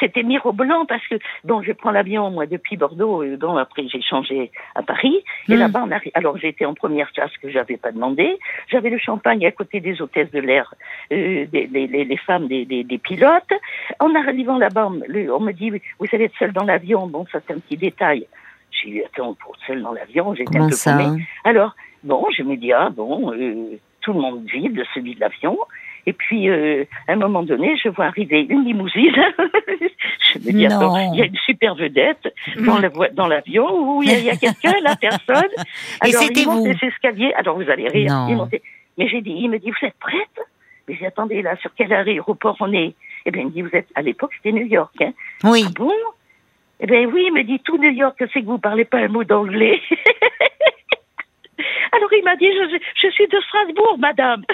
c'était 0.00 0.22
mirobolant 0.22 0.86
parce 0.86 1.06
que 1.08 1.16
bon, 1.44 1.62
je 1.62 1.72
prends 1.72 1.90
l'avion 1.90 2.30
moi 2.30 2.46
depuis 2.46 2.76
Bordeaux. 2.76 3.22
Et 3.22 3.36
bon, 3.36 3.56
après 3.56 3.86
j'ai 3.88 4.02
changé 4.02 4.50
à 4.74 4.82
Paris. 4.82 5.22
Et 5.48 5.54
Hmm. 5.56 5.58
là-bas, 5.60 5.82
on 5.86 5.90
arrive. 5.90 6.12
Alors 6.14 6.36
j'étais 6.38 6.64
en 6.64 6.74
première 6.74 7.12
classe 7.12 7.30
que 7.42 7.50
j'avais 7.50 7.76
pas 7.76 7.92
demandé. 7.92 8.38
J'avais 8.68 8.90
le 8.90 8.98
champagne 8.98 9.44
à 9.46 9.52
côté 9.52 9.80
des 9.80 10.00
hôtesses 10.02 10.30
de 10.30 10.40
l'air, 10.40 10.72
euh, 11.12 11.46
des, 11.46 11.66
les, 11.66 11.86
les, 11.86 12.04
les 12.04 12.16
femmes 12.16 12.48
des, 12.48 12.64
des, 12.64 12.84
des 12.84 12.98
pilotes. 12.98 13.52
En 14.00 14.14
arrivant 14.14 14.58
là-bas, 14.58 14.86
on, 14.86 14.90
me- 14.90 15.06
le- 15.06 15.32
on 15.34 15.40
me 15.40 15.52
dit 15.52 15.70
vous 15.98 16.06
allez 16.12 16.24
être 16.24 16.38
seule 16.38 16.52
dans 16.52 16.64
l'avion. 16.64 17.06
Bon, 17.06 17.26
ça 17.32 17.40
c'est 17.46 17.52
un 17.54 17.58
petit 17.58 17.76
détail. 17.76 18.26
J'ai 18.70 18.90
dit 18.90 19.02
attends, 19.04 19.34
pour 19.34 19.56
seule 19.66 19.82
dans 19.82 19.92
l'avion, 19.92 20.34
j'étais 20.34 20.58
un 20.58 20.68
peu 20.68 20.74
ça 20.74 20.96
hein? 20.96 21.16
Alors, 21.44 21.74
bon, 22.04 22.26
je 22.36 22.42
me 22.42 22.56
dis, 22.56 22.72
ah 22.72 22.90
bon, 22.90 23.32
euh, 23.32 23.78
tout 24.02 24.12
le 24.12 24.20
monde 24.20 24.44
vide, 24.46 24.82
celui 24.94 25.14
de 25.14 25.20
l'avion. 25.20 25.58
Et 26.08 26.12
puis, 26.12 26.48
euh, 26.48 26.84
à 27.08 27.12
un 27.12 27.16
moment 27.16 27.42
donné, 27.42 27.76
je 27.82 27.88
vois 27.88 28.04
arriver 28.06 28.46
une 28.48 28.64
limousine. 28.64 29.12
je 30.32 30.38
me 30.38 30.52
dis, 30.52 30.66
attends, 30.66 30.96
il 31.12 31.18
y 31.18 31.22
a 31.22 31.26
une 31.26 31.36
super 31.44 31.74
vedette 31.74 32.32
dans 32.64 32.78
la 32.78 32.88
voi- 32.88 33.08
dans 33.12 33.26
l'avion. 33.26 33.66
où 33.96 34.02
il 34.04 34.10
y 34.10 34.12
a, 34.14 34.18
il 34.18 34.24
y 34.24 34.30
a 34.30 34.36
quelqu'un, 34.36 34.74
la 34.82 34.94
personne. 34.96 35.50
Et 36.04 36.08
Alors, 36.14 36.22
c'était 36.22 36.40
il 36.42 36.46
monte 36.46 36.58
vous. 36.58 36.66
les 36.80 36.88
escaliers. 36.88 37.32
Alors, 37.34 37.56
vous 37.60 37.68
allez 37.68 37.88
rire. 37.88 38.12
Non. 38.12 38.26
Il 38.28 38.36
montait. 38.36 38.62
Mais 38.98 39.08
j'ai 39.08 39.20
dit, 39.20 39.34
il 39.36 39.50
me 39.50 39.58
dit, 39.58 39.70
vous 39.70 39.86
êtes 39.86 39.98
prête? 39.98 40.38
Mais 40.86 40.94
j'ai 40.94 41.00
dit, 41.00 41.06
attendez, 41.06 41.42
là, 41.42 41.56
sur 41.56 41.70
quel 41.76 41.92
aéroport 41.92 42.56
on 42.60 42.72
est? 42.72 42.94
Eh 43.24 43.30
bien, 43.32 43.42
il 43.42 43.46
me 43.46 43.50
dit, 43.50 43.62
vous 43.62 43.74
êtes, 43.76 43.88
à 43.96 44.02
l'époque, 44.02 44.32
c'était 44.36 44.52
New 44.56 44.66
York. 44.66 44.94
Hein. 45.00 45.12
Oui. 45.42 45.64
Ah 45.66 45.70
bon? 45.74 45.90
Eh 46.78 46.86
bien 46.86 47.04
oui, 47.06 47.24
il 47.26 47.32
me 47.32 47.42
dit 47.42 47.58
tout 47.60 47.78
New 47.78 47.90
York, 47.90 48.16
c'est 48.32 48.42
que 48.42 48.46
vous 48.46 48.58
parlez 48.58 48.84
pas 48.84 48.98
un 48.98 49.08
mot 49.08 49.24
d'anglais. 49.24 49.80
Alors 51.92 52.12
il 52.12 52.22
m'a 52.22 52.36
dit, 52.36 52.46
je, 52.52 52.78
je 53.02 53.10
suis 53.12 53.26
de 53.28 53.38
Strasbourg, 53.48 53.96
madame. 53.98 54.44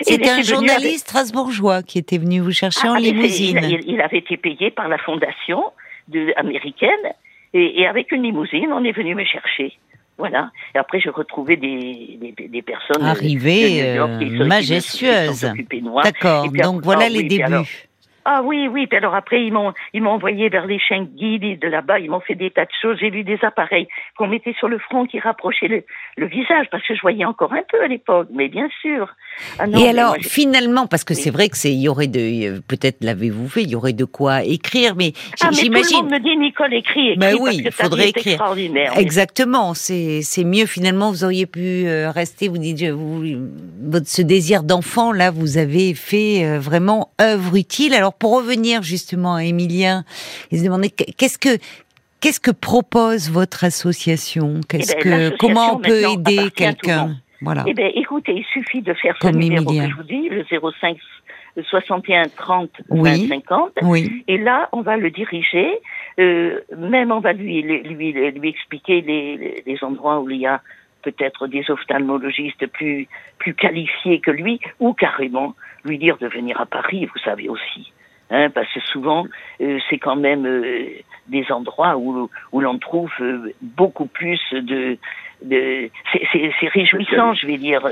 C'était 0.00 0.28
un 0.30 0.34
avec- 0.34 0.44
journaliste 0.46 1.08
strasbourgeois 1.08 1.82
qui 1.82 1.98
était 1.98 2.18
venu 2.18 2.40
vous 2.40 2.52
chercher 2.52 2.80
Ah, 2.84 2.92
en 2.92 2.94
c'est- 2.96 3.00
limousine. 3.02 3.60
Il, 3.86 4.00
avait 4.00 4.18
été 4.18 4.36
payé 4.36 4.70
par 4.70 4.88
la 4.88 4.98
fondation 4.98 5.64
de, 6.08 6.32
américaine 6.36 6.90
et, 7.54 7.80
et 7.80 7.86
avec 7.86 8.12
une 8.12 8.22
limousine, 8.22 8.72
on 8.72 8.84
est 8.84 8.92
venu 8.92 9.14
me 9.14 9.24
chercher. 9.24 9.72
Voilà. 10.18 10.50
Et 10.74 10.78
après, 10.78 10.98
je 11.00 11.10
retrouvais 11.10 11.56
des, 11.56 12.18
des, 12.36 12.48
des 12.48 12.62
personnes 12.62 13.04
Arrivées, 13.04 13.82
de 13.82 13.88
New 13.88 13.94
York 13.96 14.10
qui 14.18 14.24
euh, 14.24 14.28
se- 14.28 14.32
qui 14.32 14.38
se- 14.38 14.44
majestueuses. 14.44 15.52
D'accord. 16.02 16.48
Donc 16.50 16.82
voilà 16.82 17.04
ah 17.06 17.08
les 17.10 17.18
oui, 17.18 17.28
débuts. 17.28 17.42
alors- 17.44 17.66
Ah 18.24 18.40
oui, 18.42 18.66
oui. 18.66 18.86
Puis 18.86 18.96
alors 18.96 19.14
après, 19.14 19.44
ils 19.44 19.52
m'ont, 19.52 19.72
ils 19.92 20.02
m'ont 20.02 20.10
envoyé 20.12 20.48
vers 20.48 20.66
les 20.66 20.80
guides 21.14 21.60
de 21.60 21.68
là-bas. 21.68 22.00
Ils 22.00 22.10
m'ont 22.10 22.20
fait 22.20 22.34
des 22.34 22.50
tas 22.50 22.64
de 22.64 22.70
choses. 22.80 22.96
J'ai 22.98 23.10
vu 23.10 23.24
des 23.24 23.38
appareils 23.42 23.86
qu'on 24.16 24.26
mettait 24.26 24.54
sur 24.58 24.68
le 24.68 24.78
front 24.78 25.06
qui 25.06 25.20
rapprochaient 25.20 25.68
le, 25.68 25.84
le 26.16 26.26
visage 26.26 26.66
parce 26.70 26.84
que 26.86 26.94
je 26.94 27.00
voyais 27.02 27.24
encore 27.24 27.52
un 27.52 27.62
peu 27.70 27.80
à 27.82 27.86
l'époque. 27.86 28.28
Mais 28.32 28.48
bien 28.48 28.68
sûr. 28.80 29.14
Ah 29.58 29.66
non, 29.66 29.78
Et 29.78 29.88
alors, 29.88 30.10
moi, 30.10 30.18
finalement, 30.22 30.86
parce 30.86 31.04
que 31.04 31.12
Oui. 31.14 31.20
c'est 31.22 31.30
vrai 31.30 31.48
que 31.48 31.56
c'est, 31.56 31.72
il 31.72 31.80
y 31.80 31.88
aurait 31.88 32.06
de, 32.06 32.60
peut-être 32.68 32.98
l'avez-vous 33.02 33.48
fait, 33.48 33.62
il 33.62 33.70
y 33.70 33.74
aurait 33.74 33.92
de 33.92 34.04
quoi 34.04 34.42
écrire, 34.44 34.94
mais 34.96 35.12
ah, 35.40 35.48
tout 35.48 35.54
le 35.54 35.60
j'imagine. 35.62 35.96
monde 35.98 36.10
me 36.10 36.18
dit 36.20 36.36
Nicole 36.36 36.72
écrit, 36.74 37.08
écrit 37.10 37.16
Ben 37.18 37.36
parce 37.36 37.42
oui, 37.50 37.56
que 37.56 37.60
il 37.62 37.64
ta 37.64 37.70
faudrait 37.84 38.08
écrire. 38.08 38.32
extraordinaire. 38.34 38.92
Exactement, 38.98 39.74
c'est 39.74 40.20
c'est 40.22 40.44
mieux 40.44 40.66
finalement. 40.66 41.10
Vous 41.10 41.24
auriez 41.24 41.46
pu 41.46 41.86
euh, 41.86 42.10
rester. 42.10 42.48
Vous 42.48 42.58
dites, 42.58 42.82
vous, 42.84 43.22
votre 43.82 44.08
ce 44.08 44.22
désir 44.22 44.62
d'enfant 44.62 45.12
là, 45.12 45.30
vous 45.30 45.58
avez 45.58 45.94
fait 45.94 46.44
euh, 46.44 46.58
vraiment 46.58 47.10
œuvre 47.20 47.56
utile. 47.56 47.94
Alors 47.94 48.14
pour 48.14 48.34
revenir 48.36 48.82
justement 48.82 49.34
à 49.36 49.44
Émilien, 49.44 50.04
il 50.50 50.58
se 50.60 50.64
demandait 50.64 50.90
qu- 50.90 51.12
qu'est-ce 51.16 51.38
que 51.38 51.58
qu'est-ce 52.20 52.40
que 52.40 52.50
propose 52.50 53.30
votre 53.30 53.64
association? 53.64 54.60
Qu'est-ce 54.68 54.94
ben, 54.94 55.30
que 55.32 55.36
comment 55.36 55.74
on 55.74 55.78
peut 55.78 56.04
aider 56.10 56.50
quelqu'un? 56.54 57.16
Voilà. 57.42 57.64
Eh 57.66 57.74
bien, 57.74 57.90
écoutez, 57.94 58.32
il 58.34 58.44
suffit 58.44 58.82
de 58.82 58.94
faire 58.94 59.14
ce 59.16 59.26
Comme 59.26 59.36
numéro 59.40 59.68
Emilien. 59.70 59.84
que 59.86 59.90
je 59.90 59.96
vous 59.96 60.02
dis, 60.02 60.28
le 60.28 60.44
05 60.44 60.96
61 61.70 62.24
30 62.36 62.70
Oui. 62.90 63.26
20 63.28 63.34
50. 63.46 63.72
Oui. 63.82 64.24
Et 64.28 64.38
là, 64.38 64.68
on 64.72 64.82
va 64.82 64.96
le 64.96 65.10
diriger. 65.10 65.78
Euh, 66.18 66.60
même 66.76 67.10
on 67.12 67.20
va 67.20 67.32
lui, 67.32 67.62
lui, 67.62 68.12
lui, 68.12 68.48
expliquer 68.48 69.00
les, 69.00 69.36
les- 69.36 69.62
les 69.66 69.84
endroits 69.84 70.20
où 70.20 70.28
il 70.30 70.38
y 70.40 70.46
a 70.46 70.60
peut-être 71.02 71.46
des 71.46 71.64
ophtalmologistes 71.70 72.66
plus, 72.68 73.06
plus 73.38 73.54
qualifiés 73.54 74.20
que 74.20 74.30
lui, 74.30 74.60
ou 74.80 74.92
carrément 74.92 75.54
lui 75.84 75.98
dire 75.98 76.16
de 76.18 76.26
venir 76.26 76.60
à 76.60 76.66
Paris, 76.66 77.06
vous 77.06 77.18
savez 77.24 77.48
aussi. 77.48 77.92
Hein, 78.30 78.50
parce 78.50 78.70
que 78.74 78.80
souvent, 78.80 79.24
euh, 79.60 79.78
c'est 79.88 79.98
quand 79.98 80.16
même 80.16 80.44
euh, 80.46 80.84
des 81.28 81.46
endroits 81.52 81.96
où, 81.96 82.28
où 82.50 82.60
l'on 82.60 82.76
trouve 82.78 83.12
euh, 83.20 83.52
beaucoup 83.62 84.06
plus 84.06 84.40
de... 84.52 84.98
de 85.44 85.90
c'est- 86.12 86.68
réjouissant, 86.68 87.34
je 87.34 87.46
vais 87.46 87.58
dire. 87.58 87.86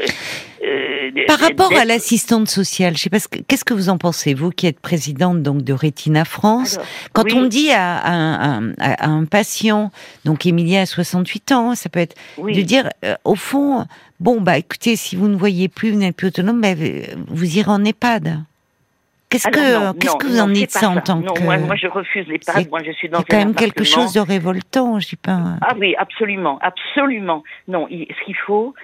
euh, 0.64 1.10
Par 1.26 1.38
rapport 1.38 1.72
à 1.76 1.84
l'assistante 1.84 2.48
sociale, 2.48 2.96
je 2.96 3.02
sais 3.02 3.10
pas 3.10 3.18
ce 3.20 3.28
que- 3.28 3.40
qu'est-ce 3.46 3.64
que 3.64 3.74
vous 3.74 3.88
en 3.90 3.98
pensez, 3.98 4.34
vous 4.34 4.50
qui 4.50 4.66
êtes 4.66 4.80
présidente 4.80 5.42
donc 5.42 5.62
de 5.62 5.72
Rétina 5.72 6.24
France. 6.24 6.74
Alors, 6.76 6.86
Quand 7.12 7.24
oui. 7.24 7.34
on 7.36 7.46
dit 7.46 7.70
à, 7.70 7.98
à 7.98 8.12
un- 8.12 8.70
à- 8.80 9.04
à 9.04 9.08
un 9.08 9.24
patient, 9.26 9.90
donc 10.24 10.46
Émilie 10.46 10.76
a 10.78 10.86
68 10.86 11.52
ans, 11.52 11.74
ça 11.74 11.88
peut 11.88 12.00
être 12.00 12.16
oui. 12.38 12.54
de 12.56 12.62
dire 12.62 12.88
euh, 13.04 13.14
au 13.24 13.34
fond, 13.34 13.84
bon 14.20 14.40
bah 14.40 14.58
écoutez, 14.58 14.96
si 14.96 15.14
vous 15.16 15.28
ne 15.28 15.36
voyez 15.36 15.68
plus, 15.68 15.90
vous 15.90 15.98
n'êtes 15.98 16.16
plus 16.16 16.28
autonome, 16.28 16.60
bah, 16.60 16.74
vous 17.28 17.58
irez 17.58 17.70
en 17.70 17.84
EHPAD. 17.84 18.42
Qu'est-ce 19.35 19.49
que 19.49 19.85
non, 19.87 19.93
qu'est-ce 19.95 20.12
non, 20.12 20.19
que 20.19 20.26
vous 20.29 20.37
non, 20.37 20.43
en 20.45 20.49
dites 20.49 20.71
ça 20.71 20.88
en 20.91 21.00
tant 21.00 21.17
non, 21.17 21.33
que 21.35 21.43
moi, 21.43 21.57
moi, 21.59 21.75
je 21.76 21.88
refuse 21.88 22.26
les 22.29 22.38
pads. 22.38 22.69
Moi, 22.71 22.83
je 22.85 22.93
suis 22.93 23.09
dans 23.09 23.19
c'est 23.19 23.25
quand 23.29 23.37
un 23.37 23.45
même 23.47 23.55
quelque 23.55 23.83
chose 23.85 24.12
de 24.12 24.21
révoltant, 24.21 25.00
je 25.00 25.09
dis 25.09 25.17
pas. 25.17 25.38
Ah 25.61 25.75
oui, 25.79 25.95
absolument, 25.99 26.59
absolument. 26.62 27.43
Non, 27.67 27.87
il- 27.91 28.07
ce 28.19 28.25
qu'il 28.25 28.37
faut, 28.37 28.75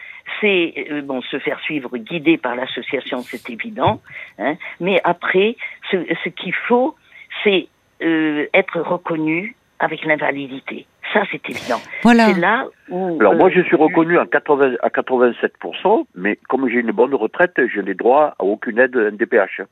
c'est 0.40 0.74
euh, 0.90 1.02
bon 1.02 1.20
se 1.22 1.38
faire 1.38 1.60
suivre, 1.60 1.96
guidé 1.98 2.36
par 2.36 2.56
l'association, 2.56 3.20
c'est 3.20 3.48
évident. 3.48 4.00
Hein, 4.40 4.54
mais 4.80 5.00
après, 5.04 5.56
ce, 5.90 5.96
ce 6.24 6.28
qu'il 6.30 6.54
faut, 6.66 6.96
c'est 7.44 7.68
euh, 8.02 8.46
être 8.52 8.80
reconnu 8.80 9.54
avec 9.78 10.04
l'invalidité. 10.04 10.86
Ça, 11.12 11.22
c'est 11.32 11.48
évident. 11.50 11.80
Voilà. 12.02 12.26
C'est 12.26 12.40
là 12.40 12.66
où. 12.88 13.16
Alors 13.20 13.32
euh, 13.32 13.36
moi 13.36 13.50
je 13.50 13.60
suis 13.62 13.74
reconnu 13.76 14.18
à, 14.18 14.26
80, 14.26 14.74
à 14.82 14.88
87%, 14.88 16.04
mais 16.14 16.38
comme 16.48 16.68
j'ai 16.68 16.78
une 16.80 16.92
bonne 16.92 17.14
retraite, 17.14 17.58
je 17.72 17.80
n'ai 17.80 17.94
droit 17.94 18.34
à 18.38 18.44
aucune 18.44 18.78
aide 18.78 18.94
NDPH. 18.96 19.62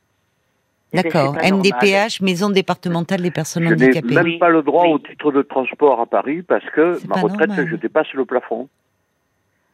D'accord. 0.93 1.33
normal. 1.33 1.53
MDPH, 1.53 2.21
Maison 2.21 2.49
départementale 2.49 3.21
des 3.21 3.31
personnes 3.31 3.63
Je 3.69 3.73
n'ai 3.75 3.85
handicapées. 3.85 4.15
même 4.15 4.39
pas 4.39 4.49
le 4.49 4.61
droit 4.63 4.85
oui. 4.85 4.93
au 4.93 4.99
titre 4.99 5.31
de 5.31 5.41
transport 5.43 5.99
à 6.01 6.05
Paris 6.05 6.41
parce 6.41 6.65
que 6.71 6.97
ma 7.07 7.15
retraite, 7.21 7.49
normal. 7.49 7.67
je 7.69 7.75
dépasse 7.75 8.11
le 8.13 8.25
plafond. 8.25 8.67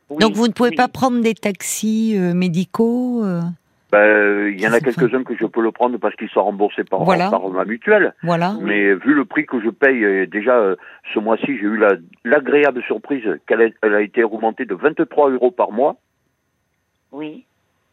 Oui, 0.09 0.17
Donc 0.19 0.33
vous 0.33 0.47
ne 0.47 0.51
pouvez 0.53 0.69
oui. 0.71 0.75
pas 0.75 0.87
prendre 0.87 1.21
des 1.21 1.33
taxis 1.33 2.15
euh, 2.17 2.33
médicaux 2.33 3.23
euh, 3.23 3.41
Ben, 3.91 4.49
il 4.53 4.59
y 4.61 4.67
en 4.67 4.73
a 4.73 4.79
quelques-uns 4.79 5.23
que 5.23 5.35
je 5.35 5.45
peux 5.45 5.61
le 5.61 5.71
prendre 5.71 5.97
parce 5.97 6.15
qu'ils 6.15 6.29
sont 6.29 6.43
remboursés 6.43 6.83
par, 6.83 7.03
Voilà. 7.03 7.29
par 7.31 7.47
ma 7.49 7.65
mutuelle. 7.65 8.13
Voilà. 8.21 8.55
Mais 8.61 8.93
vu 8.93 9.13
le 9.13 9.25
prix 9.25 9.45
que 9.45 9.59
je 9.61 9.69
paye, 9.69 10.03
euh, 10.03 10.27
déjà 10.27 10.57
euh, 10.57 10.75
ce 11.13 11.19
mois-ci, 11.19 11.45
j'ai 11.47 11.53
eu 11.65 11.77
la- 11.77 11.95
l'agréable 12.25 12.83
surprise 12.83 13.23
qu'elle 13.47 13.61
a, 13.61 13.67
elle 13.81 13.95
a 13.95 14.01
été 14.01 14.21
remontée 14.23 14.65
de 14.65 14.75
23 14.75 15.31
euros 15.31 15.49
par 15.51 15.71
mois. 15.71 15.95
Oui. 17.11 17.45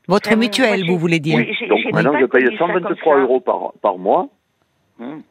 Votre 0.09 0.33
Euh, 0.33 0.37
mutuelle, 0.37 0.85
vous 0.87 0.99
voulez 0.99 1.21
dire 1.21 1.37
Oui, 1.39 1.69
Donc 1.69 1.79
maintenant, 1.93 2.19
je 2.21 2.27
paye 2.27 2.45
connu 2.45 2.57
ça 2.57 2.65
comme 2.67 2.73
123 2.83 3.15
ça. 3.15 3.21
euros 3.21 3.41
par, 3.41 3.73
par 3.81 3.99
mois 3.99 4.29
Hum. 5.01 5.23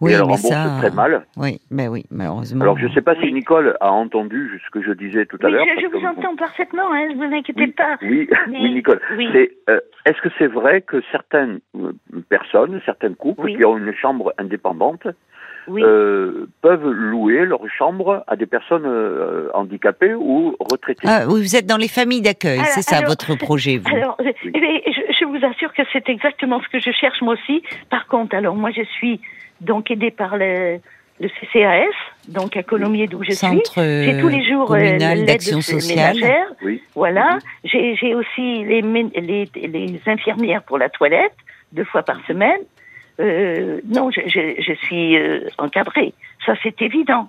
Oui, 0.00 0.10
et 0.10 0.14
elle 0.14 0.20
mais 0.20 0.34
rembourse 0.34 0.42
ça. 0.52 0.74
très 0.78 0.90
mal. 0.90 1.24
Oui, 1.38 1.58
mais 1.70 1.88
oui, 1.88 2.04
malheureusement. 2.10 2.60
Alors 2.62 2.78
je 2.78 2.84
ne 2.86 2.92
sais 2.92 3.00
pas 3.00 3.14
si. 3.14 3.32
Nicole 3.32 3.78
a 3.80 3.90
entendu 3.92 4.60
ce 4.66 4.70
que 4.70 4.82
je 4.82 4.92
disais 4.92 5.24
tout 5.24 5.38
à 5.42 5.46
Oui, 5.46 5.52
l'heure. 5.52 5.64
je, 5.80 5.86
vous 5.86 6.00
que- 6.00 6.06
entends 6.06 6.36
parfaitement, 6.36 6.92
hein, 6.92 7.08
ne 7.08 7.14
vous 7.14 7.34
inquiétez 7.34 7.62
Oui, 7.62 7.72
pas. 7.72 7.96
oui, 8.02 8.28
Mais- 8.50 8.60
oui, 8.60 8.74
Nicole. 8.74 9.00
euh, 9.70 9.80
est-ce 10.04 10.20
que 10.20 10.28
c'est 10.38 10.48
vrai 10.48 10.82
que 10.82 11.00
certaines 11.12 11.60
euh, 11.78 11.92
personnes, 12.28 12.78
certains 12.84 13.14
couples 13.14 13.44
Oui. 13.46 13.56
qui 13.56 13.64
ont 13.64 13.78
une 13.78 13.94
chambre 13.94 14.34
indépendante 14.36 15.06
Oui. 15.68 15.82
euh, 15.84 16.46
peuvent 16.62 16.88
louer 16.88 17.44
leur 17.44 17.60
chambre 17.76 18.22
à 18.26 18.36
des 18.36 18.46
personnes 18.46 18.84
euh, 18.86 19.48
handicapées 19.54 20.14
ou 20.14 20.54
retraitées 20.60 21.06
Ah, 21.08 21.24
oui, 21.28 21.40
vous 21.42 21.56
êtes 21.56 21.66
dans 21.66 21.76
les 21.76 21.88
familles 21.88 22.22
d'accueil, 22.22 22.60
c'est 22.66 22.82
ça 22.82 22.98
alors- 22.98 23.10
votre 23.10 23.34
projet, 23.36 23.78
vous 23.78 23.94
Alors, 23.94 24.16
euh, 24.20 24.32
eh 24.44 24.82
je, 24.92 25.00
je 25.18 25.24
vous 25.24 25.44
assure 25.44 25.72
que 25.74 25.82
c'est 25.92 26.08
exactement 26.08 26.60
ce 26.62 26.68
que 26.68 26.78
je 26.78 26.90
cherche 26.92 27.20
moi 27.20 27.34
aussi. 27.34 27.62
Par 27.90 28.06
contre, 28.06 28.34
alors 28.36 28.54
moi 28.54 28.70
je 28.70 28.82
suis 28.82 29.20
donc 29.60 29.90
aidée 29.90 30.10
par 30.10 30.36
le, 30.36 30.78
le 31.20 31.28
CCAS, 31.28 31.86
donc 32.28 32.56
à 32.56 32.62
Colomiers 32.62 33.06
d'où 33.08 33.24
je 33.24 33.32
Centre 33.32 33.72
suis. 33.72 34.04
J'ai 34.04 34.20
tous 34.20 34.28
les 34.28 34.44
jours 34.48 34.72
euh, 34.72 34.78
communal 34.78 35.18
l'aide 35.18 35.26
d'action 35.26 35.60
sociale. 35.60 36.16
Oui. 36.62 36.82
Voilà. 36.94 37.38
J'ai 37.64 37.96
j'ai 37.96 38.14
aussi 38.14 38.64
les, 38.64 38.82
mé- 38.82 39.10
les, 39.20 39.48
les 39.68 40.00
infirmières 40.06 40.62
pour 40.62 40.78
la 40.78 40.88
toilette, 40.90 41.34
deux 41.72 41.84
fois 41.84 42.02
par 42.02 42.18
semaine. 42.26 42.60
Euh, 43.20 43.80
non, 43.88 44.10
je, 44.10 44.20
je, 44.26 44.62
je 44.62 44.72
suis 44.86 45.16
euh, 45.16 45.40
encadrée. 45.58 46.12
Ça, 46.44 46.54
c'est 46.62 46.80
évident. 46.82 47.28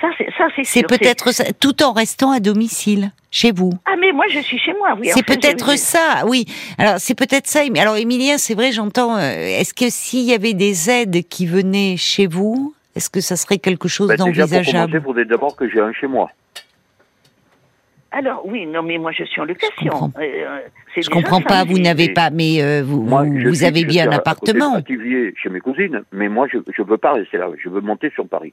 Ça, 0.00 0.08
c'est 0.18 0.28
ça, 0.36 0.48
c'est 0.54 0.64
C'est 0.64 0.82
peut-être 0.86 1.32
ça, 1.32 1.44
tout 1.58 1.82
en 1.82 1.92
restant 1.92 2.30
à 2.30 2.38
domicile, 2.40 3.12
chez 3.30 3.50
vous. 3.50 3.70
Ah, 3.86 3.94
mais 3.98 4.12
moi, 4.12 4.26
je 4.28 4.40
suis 4.40 4.58
chez 4.58 4.74
moi, 4.74 4.94
oui. 5.00 5.08
c'est 5.10 5.24
peut-être 5.24 5.78
ça, 5.78 6.24
oui. 6.26 6.44
Alors 6.76 6.96
c'est 6.98 7.14
peut-être 7.14 7.46
ça. 7.46 7.60
Mais 7.72 7.80
alors 7.80 7.96
Émilien, 7.96 8.36
c'est 8.36 8.54
vrai, 8.54 8.72
j'entends. 8.72 9.16
euh, 9.16 9.20
Est-ce 9.60 9.72
que 9.72 9.88
s'il 9.88 10.24
y 10.24 10.34
avait 10.34 10.52
des 10.52 10.90
aides 10.90 11.26
qui 11.28 11.46
venaient 11.46 11.96
chez 11.96 12.26
vous, 12.26 12.74
est-ce 12.94 13.08
que 13.08 13.20
ça 13.22 13.36
serait 13.36 13.56
quelque 13.58 13.88
chose 13.88 14.08
Ben, 14.08 14.16
déjà 14.16 14.24
pour 14.42 14.48
d'envisageable? 14.50 15.26
d'abord 15.28 15.56
que 15.56 15.66
j'ai 15.70 15.80
un 15.80 15.92
chez 15.94 16.06
moi. 16.06 16.30
Alors 18.12 18.42
oui, 18.46 18.66
non, 18.66 18.82
mais 18.82 18.98
moi 18.98 19.12
je 19.12 19.24
suis 19.24 19.40
en 19.40 19.44
location. 19.44 19.90
comprends. 19.90 20.10
Euh, 20.18 20.22
euh, 20.22 20.58
Je 20.96 21.10
comprends 21.10 21.38
ça, 21.40 21.44
pas, 21.46 21.64
vous 21.64 21.78
n'avez 21.78 22.10
pas, 22.12 22.30
mais 22.30 22.62
euh, 22.62 22.82
vous, 22.84 23.02
Moi, 23.02 23.24
vous, 23.24 23.38
je 23.40 23.48
vous 23.48 23.54
suis- 23.56 23.66
avez 23.66 23.80
je 23.80 23.86
bien 23.86 24.08
un 24.08 24.12
appartement. 24.12 24.74
Pativier, 24.74 25.34
chez 25.42 25.48
mes 25.50 25.60
cousines, 25.60 26.02
mais 26.12 26.28
moi, 26.28 26.46
je 26.50 26.58
je 26.74 26.82
veux 26.82 26.98
pas 26.98 27.12
rester 27.14 27.36
là. 27.38 27.48
Je 27.62 27.68
veux 27.68 27.80
monter 27.80 28.10
sur 28.14 28.26
Paris. 28.26 28.52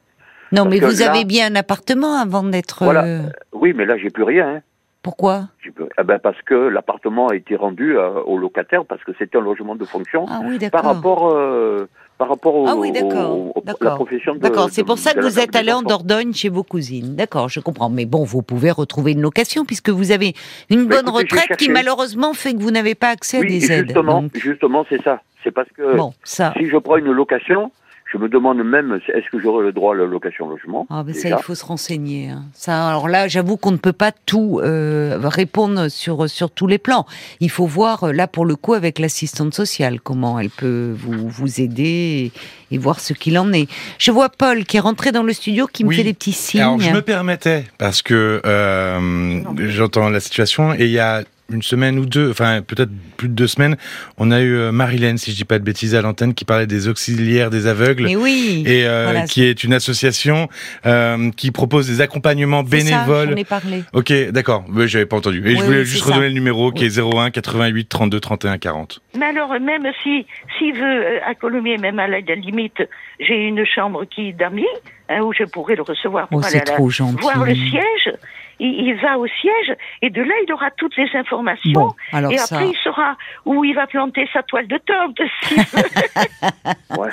Non, 0.52 0.66
mais 0.66 0.80
vous 0.80 1.00
là- 1.00 1.10
avez 1.12 1.24
bien 1.26 1.52
un 1.52 1.56
appartement 1.56 2.16
avant 2.20 2.44
d'être. 2.44 2.84
Voilà. 2.84 3.04
euh, 3.06 3.22
Oui, 3.54 3.74
mais 3.76 3.86
là, 3.86 3.96
j'ai 3.98 4.10
plus 4.10 4.24
rien. 4.24 4.48
Hein. 4.56 4.62
Pourquoi? 5.02 5.50
Eh 5.66 6.04
ben, 6.04 6.18
parce 6.20 6.42
que 6.44 6.54
l'appartement 6.56 7.28
a 7.28 7.36
été 7.36 7.56
rendu 7.56 7.98
euh, 7.98 8.22
au 8.26 8.38
locataire 8.38 8.86
parce 8.86 9.04
que 9.04 9.12
c'était 9.20 9.38
un 9.38 9.42
logement 9.42 9.76
de 9.76 9.84
fonction 9.86 10.26
Ah 10.30 10.40
oui, 10.46 10.58
par 10.72 10.84
rapport 10.86 11.32
euh, 11.36 11.88
par 12.18 12.30
rapport 12.30 12.56
au, 12.56 12.68
Ah 12.68 12.76
oui, 12.76 12.92
d'accord, 12.92 13.32
au- 13.38 13.52
au- 13.56 13.64
la 13.66 13.74
d'accord. 13.74 13.96
profession 13.96 14.36
de 14.36 14.40
D'accord, 14.40 14.70
c'est 14.72 14.84
pour 14.84 14.98
ça 14.98 15.14
que 15.14 15.22
vous 15.22 15.40
êtes 15.40 15.56
allé 15.56 15.72
en. 15.72 15.82
Dordogne 15.82 16.34
chez 16.34 16.50
vos 16.50 16.64
cousines. 16.64 17.16
D'accord, 17.16 17.50
je 17.50 17.60
comprends. 17.60 17.90
Mais 17.90 18.06
bon, 18.06 18.24
vous 18.24 18.42
pouvez 18.42 18.72
retrouver 18.72 19.12
une 19.12 19.22
location 19.22 19.66
puisque 19.66 19.90
vous 19.90 20.12
avez 20.12 20.34
une 20.70 20.86
Bah, 20.86 20.98
bonne 21.02 21.10
écoutez, 21.10 21.36
retraite 21.38 21.58
qui 21.58 21.70
malheureusement 21.70 22.34
fait 22.34 22.54
que 22.54 22.60
vous 22.62 22.72
n'avez 22.72 22.96
pas 22.96 23.10
accès 23.10 23.38
à 23.40 23.42
des 23.44 23.72
aides. 23.72 23.94
Donc, 23.94 24.32
justement, 24.38 24.86
c'est 24.90 25.02
ça. 25.04 25.22
C'est 25.44 25.52
parce 25.52 25.68
que 25.76 25.98
bon, 25.98 26.14
ça. 26.24 26.54
si 26.58 26.70
je 26.70 26.78
prends 26.78 26.96
une 26.98 27.12
location, 27.12 27.72
je 28.14 28.18
me 28.20 28.30
demande 28.30 28.64
même 28.64 29.00
est-ce 29.08 29.30
que 29.32 29.40
j'aurai 29.42 29.64
le 29.66 29.72
droit 29.72 29.96
à 29.96 29.98
la 29.98 30.06
location 30.06 30.48
logement. 30.48 30.86
Ah, 30.90 31.04
ben 31.04 31.14
ça, 31.16 31.30
il 31.30 31.38
faut 31.42 31.56
se 31.56 31.66
renseigner. 31.66 32.30
hein. 32.30 32.44
Ça, 32.54 32.88
alors 32.90 33.08
là, 33.08 33.28
j'avoue 33.28 33.58
qu'on 33.58 33.72
ne 33.72 33.78
peut 33.78 33.92
pas 33.94 34.12
tout 34.26 34.60
euh, 34.64 35.18
répondre 35.24 35.88
sur 35.90 36.30
sur 36.30 36.52
tous 36.52 36.68
les 36.68 36.78
plans. 36.78 37.06
Il 37.40 37.50
faut 37.50 37.66
voir 37.66 38.04
euh, 38.04 38.12
là 38.12 38.28
pour 38.28 38.46
le 38.46 38.56
coup 38.56 38.74
avec 38.74 39.00
l'assistante 39.00 39.54
sociale 39.54 40.00
comment 40.00 40.40
elle 40.40 40.50
peut 40.52 40.94
vous 40.96 41.28
vous 41.28 41.60
aider 41.62 42.32
et, 42.72 42.76
et 42.76 42.78
voir 42.78 43.00
ce 43.00 43.14
qu'il 43.14 43.38
en 43.40 43.52
est. 43.54 43.68
Je 43.98 44.12
vois 44.12 44.30
Paul 44.30 44.66
qui 44.66 44.78
est 44.78 44.82
rentré 44.82 45.12
dans 45.12 45.24
le 45.24 45.34
studio 45.34 45.68
qui 45.68 45.84
me 45.84 45.90
Oui. 45.90 45.96
fait 45.96 46.04
des 46.04 46.14
petits 46.14 46.32
signes. 46.34 46.62
Alors, 46.62 46.80
je 46.80 46.92
me 46.92 47.02
permettais, 47.02 47.66
parce 47.78 48.02
que 48.02 48.42
euh, 48.46 49.42
j'entends 49.70 50.10
la 50.10 50.20
situation, 50.20 50.74
et 50.74 50.86
il 50.86 50.92
y 50.92 51.00
a 51.00 51.24
une 51.52 51.62
semaine 51.62 52.00
ou 52.00 52.06
deux, 52.06 52.32
enfin 52.32 52.62
peut-être 52.62 52.90
plus 53.18 53.28
de 53.28 53.34
deux 53.34 53.48
semaines, 53.48 53.76
on 54.18 54.32
a 54.32 54.40
eu 54.42 54.56
euh, 54.56 54.72
Marilène, 54.72 55.18
si 55.18 55.32
je 55.32 55.36
dis 55.36 55.44
pas 55.46 55.60
de 55.60 55.64
bêtises, 55.64 55.94
à 55.94 56.02
l'antenne, 56.02 56.34
qui 56.34 56.46
parlait 56.46 56.68
des 56.68 56.88
auxiliaires 56.88 57.50
des 57.50 57.68
aveugles. 57.68 58.06
Mais 58.06 58.16
oui. 58.16 58.64
Et 58.66 58.86
euh, 58.88 59.04
Voilà, 59.04 59.24
qui 59.28 59.44
est 59.44 59.64
une 59.64 59.74
association 59.74 60.48
euh, 60.86 61.30
qui 61.32 61.52
propose 61.52 61.88
des 61.88 62.02
accompagnements 62.02 62.64
ça, 62.64 62.70
bénévoles. 62.70 63.30
J'en 63.32 63.36
ai 63.36 63.44
parlé. 63.44 63.84
Ok, 63.94 64.12
d'accord. 64.32 64.64
Mais 64.70 64.88
j'avais 64.88 65.06
pas 65.06 65.18
entendu. 65.18 65.40
Et 65.40 65.50
Oui, 65.50 65.58
je 65.58 65.64
voulais 65.64 65.80
oui, 65.80 65.86
juste 65.86 66.06
ça. 66.06 66.12
redonner 66.12 66.30
le 66.30 66.34
numéro 66.34 66.72
qui 66.72 66.86
est 66.86 66.98
01 66.98 67.30
88 67.30 67.90
32 67.90 68.20
31 68.20 68.58
40. 68.58 69.02
Mais 69.20 69.26
alors, 69.26 69.50
même 69.60 69.86
si 70.02 70.26
s'il 70.58 70.74
veut 70.74 71.22
à 71.28 71.36
Colomiers, 71.36 71.78
même 71.78 72.00
à 72.00 72.08
la 72.08 72.20
limite, 72.22 72.82
j'ai 73.20 73.48
une 73.48 73.66
chambre 73.66 74.06
qui 74.06 74.34
d'amis 74.34 74.66
hein, 75.10 75.22
où 75.22 75.34
je 75.34 75.44
pourrais 75.44 75.76
le 75.76 75.84
recevoir 75.84 76.30
pour 76.30 76.40
Oh, 76.40 76.44
aller 76.46 76.54
c'est 76.54 76.62
à 76.70 76.72
la- 76.72 76.78
trop 76.78 76.90
gentil. 76.90 77.22
voir 77.22 77.46
le 77.46 77.54
siège. 77.54 78.14
Il, 78.60 78.88
il 78.88 78.96
va 79.02 79.18
au 79.18 79.26
siège 79.28 79.76
et 80.02 80.10
de 80.10 80.22
là 80.22 80.34
il 80.48 80.54
aura 80.54 80.70
toutes 80.78 80.96
les 80.98 81.10
informations. 81.16 81.72
Bon, 81.74 81.90
alors 82.12 82.32
et 82.32 82.38
ça. 82.38 82.56
après 82.56 82.70
il 82.70 82.76
saura 82.84 83.16
où 83.46 83.64
il 83.64 83.74
va 83.76 83.88
planter 83.88 84.28
sa 84.32 84.44
toile 84.44 84.68
de 84.68 84.78
tente. 84.78 85.18
s'il 85.44 85.58
veut. 85.58 87.00
Ouais. 87.00 87.10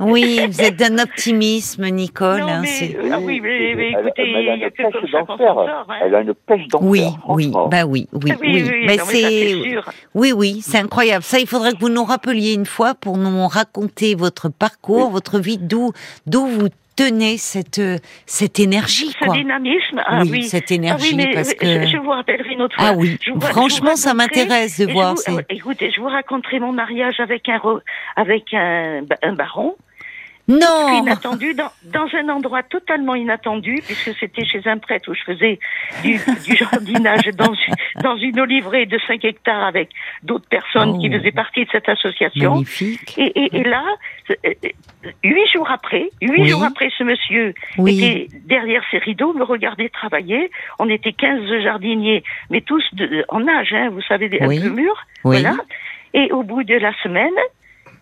Oui, 0.00 0.40
vous 0.46 0.60
êtes 0.62 0.76
d'un 0.76 0.98
optimisme, 0.98 1.86
Nicole. 1.88 2.40
Non, 2.40 2.48
hein, 2.48 2.62
mais, 2.62 2.96
ah 3.12 3.18
oui, 3.20 3.40
mais, 3.40 3.74
mais 3.76 3.92
Elle- 3.92 4.06
écoutez, 4.06 4.30
elle 4.30 4.36
a 4.36 4.40
il 4.40 4.60
y 4.60 4.64
a 4.64 4.66
une 4.66 4.70
pêche 4.70 5.10
d'enfer. 5.12 5.86
Elle 6.02 6.14
a 6.14 6.20
une 6.22 6.34
pêche 6.34 6.68
d'enfer. 6.68 6.88
Oui, 6.88 7.02
oui, 7.28 7.52
bah 7.70 7.84
oui, 7.86 8.08
oui, 8.12 8.30
Ah 8.32 8.36
oui, 8.40 8.64
oui, 8.86 8.98
c'est, 9.04 9.76
oui, 10.14 10.32
oui, 10.32 10.60
c'est 10.62 10.78
incroyable. 10.78 11.22
Ça, 11.22 11.38
il 11.38 11.46
faudrait 11.46 11.72
que 11.72 11.78
vous 11.80 11.88
nous 11.90 12.04
rappeliez 12.04 12.54
une 12.54 12.66
fois 12.66 12.94
pour 12.94 13.16
nous 13.18 13.46
raconter 13.48 14.14
votre 14.14 14.48
parcours, 14.48 15.10
votre 15.10 15.38
vie, 15.38 15.58
d'où, 15.58 15.92
d'où 16.26 16.46
vous 16.46 16.68
tenez 16.98 17.36
cette, 17.38 17.80
cette 18.26 18.58
énergie, 18.60 19.10
Ce 19.18 19.24
quoi. 19.24 19.34
dynamisme, 19.36 20.02
ah 20.04 20.20
oui, 20.22 20.28
oui. 20.32 20.42
cette 20.44 20.70
Ah 20.70 20.74
énergie, 20.74 21.10
oui, 21.10 21.16
mais 21.16 21.34
parce 21.34 21.50
je, 21.50 21.54
que. 21.54 21.86
je 21.86 21.96
vous 21.98 22.10
rappellerai 22.10 22.54
une 22.54 22.62
autre 22.62 22.74
fois. 22.76 22.88
Ah 22.90 22.94
oui, 22.96 23.16
Je 23.22 23.30
vous- 23.32 23.40
je 23.40 23.46
franchement, 23.46 23.90
vous 23.92 23.96
ça 23.96 24.14
m'intéresse 24.14 24.78
de 24.80 24.92
voir. 24.92 25.14
vous- 25.14 25.38
euh, 25.38 25.42
écoutez, 25.48 25.90
je 25.94 26.00
vous 26.00 26.08
raconterai 26.08 26.60
mon 26.60 26.72
mariage 26.72 27.20
avec 27.20 27.48
un, 27.48 27.60
avec 28.16 28.52
un, 28.52 29.02
un 29.22 29.32
baron. 29.32 29.76
Non, 30.48 31.02
Inattendu, 31.02 31.52
dans, 31.52 31.70
dans 31.84 32.06
un 32.16 32.28
endroit 32.30 32.62
totalement 32.62 33.14
inattendu, 33.14 33.82
puisque 33.84 34.16
c'était 34.18 34.46
chez 34.46 34.62
un 34.66 34.78
prêtre 34.78 35.10
où 35.10 35.14
je 35.14 35.22
faisais 35.22 35.58
du, 36.02 36.18
du 36.46 36.56
jardinage 36.56 37.26
dans, 37.36 37.52
une- 37.52 38.02
dans 38.02 38.16
une 38.16 38.40
oliveraie 38.40 38.86
de 38.86 38.98
5 39.06 39.22
hectares 39.26 39.62
avec 39.64 39.90
d'autres 40.22 40.48
personnes 40.48 40.98
qui 41.00 41.08
Oh. 41.12 41.18
faisaient 41.18 41.32
partie 41.32 41.64
de 41.66 41.70
cette 41.70 41.88
association. 41.90 42.52
magnifique. 42.52 43.14
Et, 43.18 43.26
et, 43.44 43.56
et 43.58 43.62
là, 43.64 43.84
euh, 44.30 44.52
huit 45.22 45.46
jours 45.52 45.70
après, 45.70 46.08
huit 46.22 46.40
Oui. 46.42 46.48
jours 46.48 46.64
après, 46.64 46.88
ce 46.96 47.04
monsieur 47.04 47.52
Oui, 47.76 47.98
était 48.02 48.28
derrière 48.46 48.82
ses 48.90 48.98
rideaux, 48.98 49.34
me 49.34 49.44
regardait 49.44 49.90
travailler. 49.90 50.50
On 50.78 50.88
était 50.88 51.12
15 51.12 51.42
jardiniers, 51.62 52.24
mais 52.48 52.62
tous 52.62 52.82
de- 52.94 53.24
en 53.28 53.46
âge, 53.46 53.72
hein, 53.74 53.90
vous 53.90 54.02
savez, 54.02 54.30
un 54.40 54.48
Oui. 54.48 54.60
peu 54.62 54.70
mûrs. 54.70 55.06
oui. 55.24 55.40
Voilà. 55.42 55.56
Et 56.14 56.32
au 56.32 56.42
bout 56.42 56.62
de 56.64 56.74
la 56.74 56.94
semaine, 57.02 57.34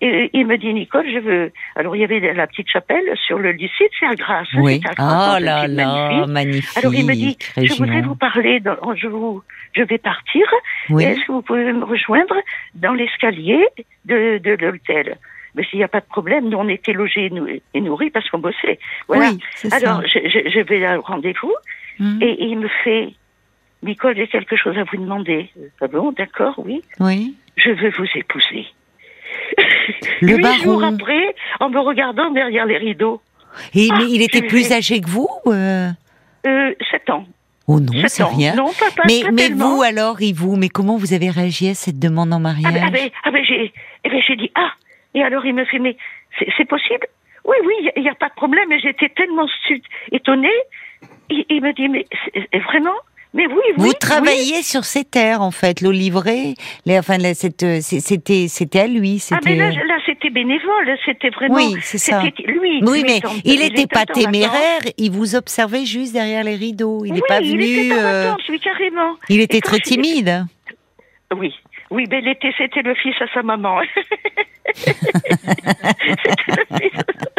et, 0.01 0.31
il 0.33 0.47
me 0.47 0.57
dit, 0.59 0.73
Nicole, 0.75 1.07
je 1.13 1.19
veux... 1.19 1.53
Alors, 1.75 1.97
il 1.97 2.01
y 2.01 2.05
avait 2.05 2.21
la 2.35 2.47
petite 2.47 2.69
chapelle 2.71 3.05
sur 3.27 3.39
le 3.39 3.53
lycée 3.53 3.85
de 3.85 3.95
Sergrasse. 3.99 4.49
hein, 4.55 4.61
Oui. 4.63 4.81
Grasse, 4.81 4.97
Oh 4.99 5.43
là 5.43 5.67
là, 5.67 5.69
magnifique. 5.69 6.33
magnifique. 6.33 6.77
Alors, 6.79 6.95
il 6.95 7.07
me 7.07 7.15
dit, 7.15 7.37
je 7.57 7.75
voudrais 7.75 8.03
vous 8.03 8.17
parler, 8.17 8.61
dans- 8.61 8.95
je, 8.95 9.07
vous, 9.09 9.43
je 9.75 9.83
vais 9.83 9.99
partir. 9.99 10.47
Oui. 10.91 11.05
Est-ce 11.05 11.21
que 11.27 11.33
vous 11.33 11.43
pouvez 11.43 11.73
me 11.73 11.85
rejoindre 11.85 12.35
dans 12.75 12.93
l'escalier 12.95 13.65
de, 14.05 14.39
de 14.39 14.51
l'hôtel? 14.53 15.17
Mais 15.55 15.65
s'il 15.65 15.79
n'y 15.79 15.85
a 15.85 15.89
pas 15.89 16.01
de 16.01 16.07
problème, 16.07 16.51
nous 16.51 16.59
on 16.59 16.69
était 16.69 16.93
logés 16.93 17.27
et 17.27 17.31
nou- 17.31 17.49
et 17.49 17.81
nourris 17.81 18.11
parce 18.11 18.29
qu'on 18.29 18.39
bossait. 18.41 18.79
Voilà. 19.09 19.31
Oui, 19.31 19.71
Alors 19.73 20.03
ça. 20.03 20.07
je, 20.07 20.51
je, 20.51 20.61
vais 20.61 20.97
au 20.97 21.01
rendez-vous 21.01 21.55
Hmm. 21.99 22.19
et 22.21 22.37
il 22.45 22.59
me 22.59 22.69
fait 22.85 23.09
Nicole, 23.83 24.17
j'ai 24.17 24.27
quelque 24.27 24.55
chose 24.55 24.77
à 24.77 24.85
vous 24.85 24.99
demander. 24.99 25.49
Ah 25.81 25.87
bon, 25.87 26.13
d'accord, 26.13 26.53
oui. 26.59 26.83
Oui. 27.01 27.35
Je 27.57 27.71
veux 27.71 27.89
vous 27.97 28.05
épouser. 28.15 28.67
Le 30.21 30.37
Huit 30.37 30.63
jours 30.63 30.81
baron. 30.81 30.95
après, 30.95 31.35
en 31.61 31.71
me 31.71 31.79
regardant 31.81 32.31
derrière 32.31 32.67
les 32.67 32.79
rideaux, 32.79 33.21
Et 33.75 33.89
Ah, 33.91 33.97
mais 33.99 34.05
il 34.11 34.23
était 34.23 34.43
je 34.43 34.49
plus 34.49 34.73
âgé 34.73 35.01
que 35.01 35.09
vous 35.09 35.29
euh 35.47 35.91
euh, 36.47 36.75
sept 36.91 37.11
ans. 37.11 37.25
Oh 37.67 37.81
non, 37.81 37.93
c'est 38.07 38.23
ans. 38.23 38.29
rien. 38.29 38.55
Non, 38.55 38.71
pas, 38.79 39.03
mais 39.07 39.23
mais 39.33 39.49
vous 39.49 39.83
alors, 39.83 40.23
et 40.23 40.33
vous, 40.33 40.55
mais 40.57 40.69
comment 40.69 40.97
vous 40.97 41.13
avez 41.13 41.31
réagi 41.31 41.69
à 41.69 41.75
cette 41.75 41.99
demande 41.99 42.33
en 42.33 42.37
Ah 42.37 42.41
mariage 42.41 42.73
ben, 42.73 42.85
ah 42.87 42.91
ben, 42.91 43.11
ah 43.25 43.31
ben, 43.33 43.45
j'ai, 43.45 43.73
eh 44.05 44.09
ben, 44.09 44.23
j'ai 44.27 44.37
dit 44.37 44.51
ah. 44.55 44.71
Et 45.15 45.23
alors 45.25 45.45
il 45.45 45.55
me 45.55 45.65
fait 45.65 45.81
mais 45.81 45.97
c'est, 46.39 46.65
possible? 46.67 47.07
Oui 47.45 47.57
oui, 47.65 47.91
il 47.97 48.03
n'y 48.03 48.09
a, 48.09 48.15
pas 48.15 48.29
de 48.29 48.35
problème. 48.35 48.71
Et 48.71 48.79
j'étais 48.79 49.09
tellement 49.09 49.47
étonnée. 50.13 50.49
Il, 51.29 51.45
il 51.49 51.61
me 51.63 51.73
dit 51.73 51.89
mais 51.89 52.07
vraiment? 52.61 52.95
Mais 53.37 53.47
oui 53.47 53.55
oui. 53.55 53.75
Vous 53.77 53.89
oui. 53.89 53.95
travailliez 54.01 54.63
sur 54.63 54.85
ces 54.85 55.05
terres 55.05 55.43
en 55.43 55.51
fait, 55.51 55.83
l'olivret, 55.83 56.55
enfin 56.89 57.19
euh, 57.23 57.35
c'était 57.35 58.49
c'était 58.49 58.81
à 58.81 58.87
lui, 58.87 59.23
Ah 59.31 59.39
mais 59.45 59.57
là, 59.57 59.71
là 59.71 59.99
c'était 60.07 60.31
bénévole, 60.31 60.97
c'était 61.05 61.29
vraiment. 61.31 61.55
Oui, 61.55 61.77
c'est 61.83 61.99
ça. 61.99 62.23
Lui. 62.23 62.83
oui, 62.83 63.05
mais 63.07 63.21
il 63.45 63.61
n'était 63.61 63.83
était 63.83 63.87
pas 63.87 64.07
téméraire, 64.07 64.81
il 64.97 65.11
vous 65.11 65.37
observait 65.37 65.85
juste 65.85 66.15
derrière 66.15 66.45
les 66.45 66.57
rideaux. 66.57 67.05
Il 67.05 67.13
n'est 67.13 67.21
oui, 67.21 67.29
pas 67.29 67.41
il 67.41 67.53
venu. 67.53 67.65
était 67.65 67.93
en 67.93 67.97
euh, 67.99 68.35
carrément. 68.63 69.17
il 69.29 69.41
était 69.41 69.61
très 69.61 69.81
timide. 69.81 70.47
Oui, 71.37 71.53
oui, 71.91 72.07
mais 72.11 72.21
l'été, 72.23 72.55
c'était 72.57 72.83
le 72.83 72.95
fils 72.95 73.15
à 73.21 73.27
sa 73.35 73.43
maman. 73.43 73.81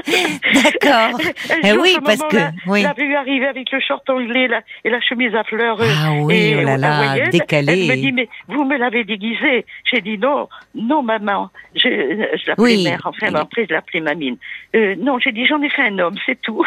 D'accord. 0.07 1.19
Eh 1.63 1.71
oui, 1.73 1.97
parce 2.03 2.21
que 2.29 2.35
l'a- 2.37 2.51
oui. 2.67 2.81
l'a 2.83 2.93
vu 2.93 3.13
arriver 3.15 3.45
avec 3.47 3.71
le 3.71 3.79
short 3.79 4.09
anglais 4.09 4.47
là, 4.47 4.61
et 4.85 4.89
la 4.89 5.01
chemise 5.01 5.33
à 5.35 5.43
fleurs. 5.43 5.79
euh, 5.81 5.85
Ah 6.03 6.13
oui, 6.21 6.35
et 6.35 6.55
oh 6.57 6.61
là 6.61 6.77
là, 6.77 6.97
hawaïenne. 6.99 7.29
décalé. 7.29 7.87
Elle 7.89 7.97
me 7.97 8.01
dit, 8.01 8.11
mais 8.11 8.29
vous 8.47 8.63
me 8.63 8.77
l'avez 8.77 9.03
déguisé. 9.03 9.65
J'ai 9.91 10.01
dit, 10.01 10.17
non, 10.17 10.47
non, 10.75 11.01
maman. 11.03 11.49
Je, 11.75 11.81
je 11.89 12.47
l'appelais 12.47 12.63
Oui. 12.63 12.83
mère, 12.83 13.01
enfin, 13.05 13.31
mais 13.31 13.39
après, 13.39 13.65
je 13.67 13.73
l'appelais 13.73 13.99
mamine. 14.01 14.37
Euh, 14.75 14.95
non, 14.97 15.19
j'ai 15.19 15.31
dit, 15.31 15.45
j'en 15.45 15.61
ai 15.61 15.69
fait 15.69 15.83
un 15.83 15.99
homme, 15.99 16.15
c'est 16.25 16.39
tout. 16.41 16.63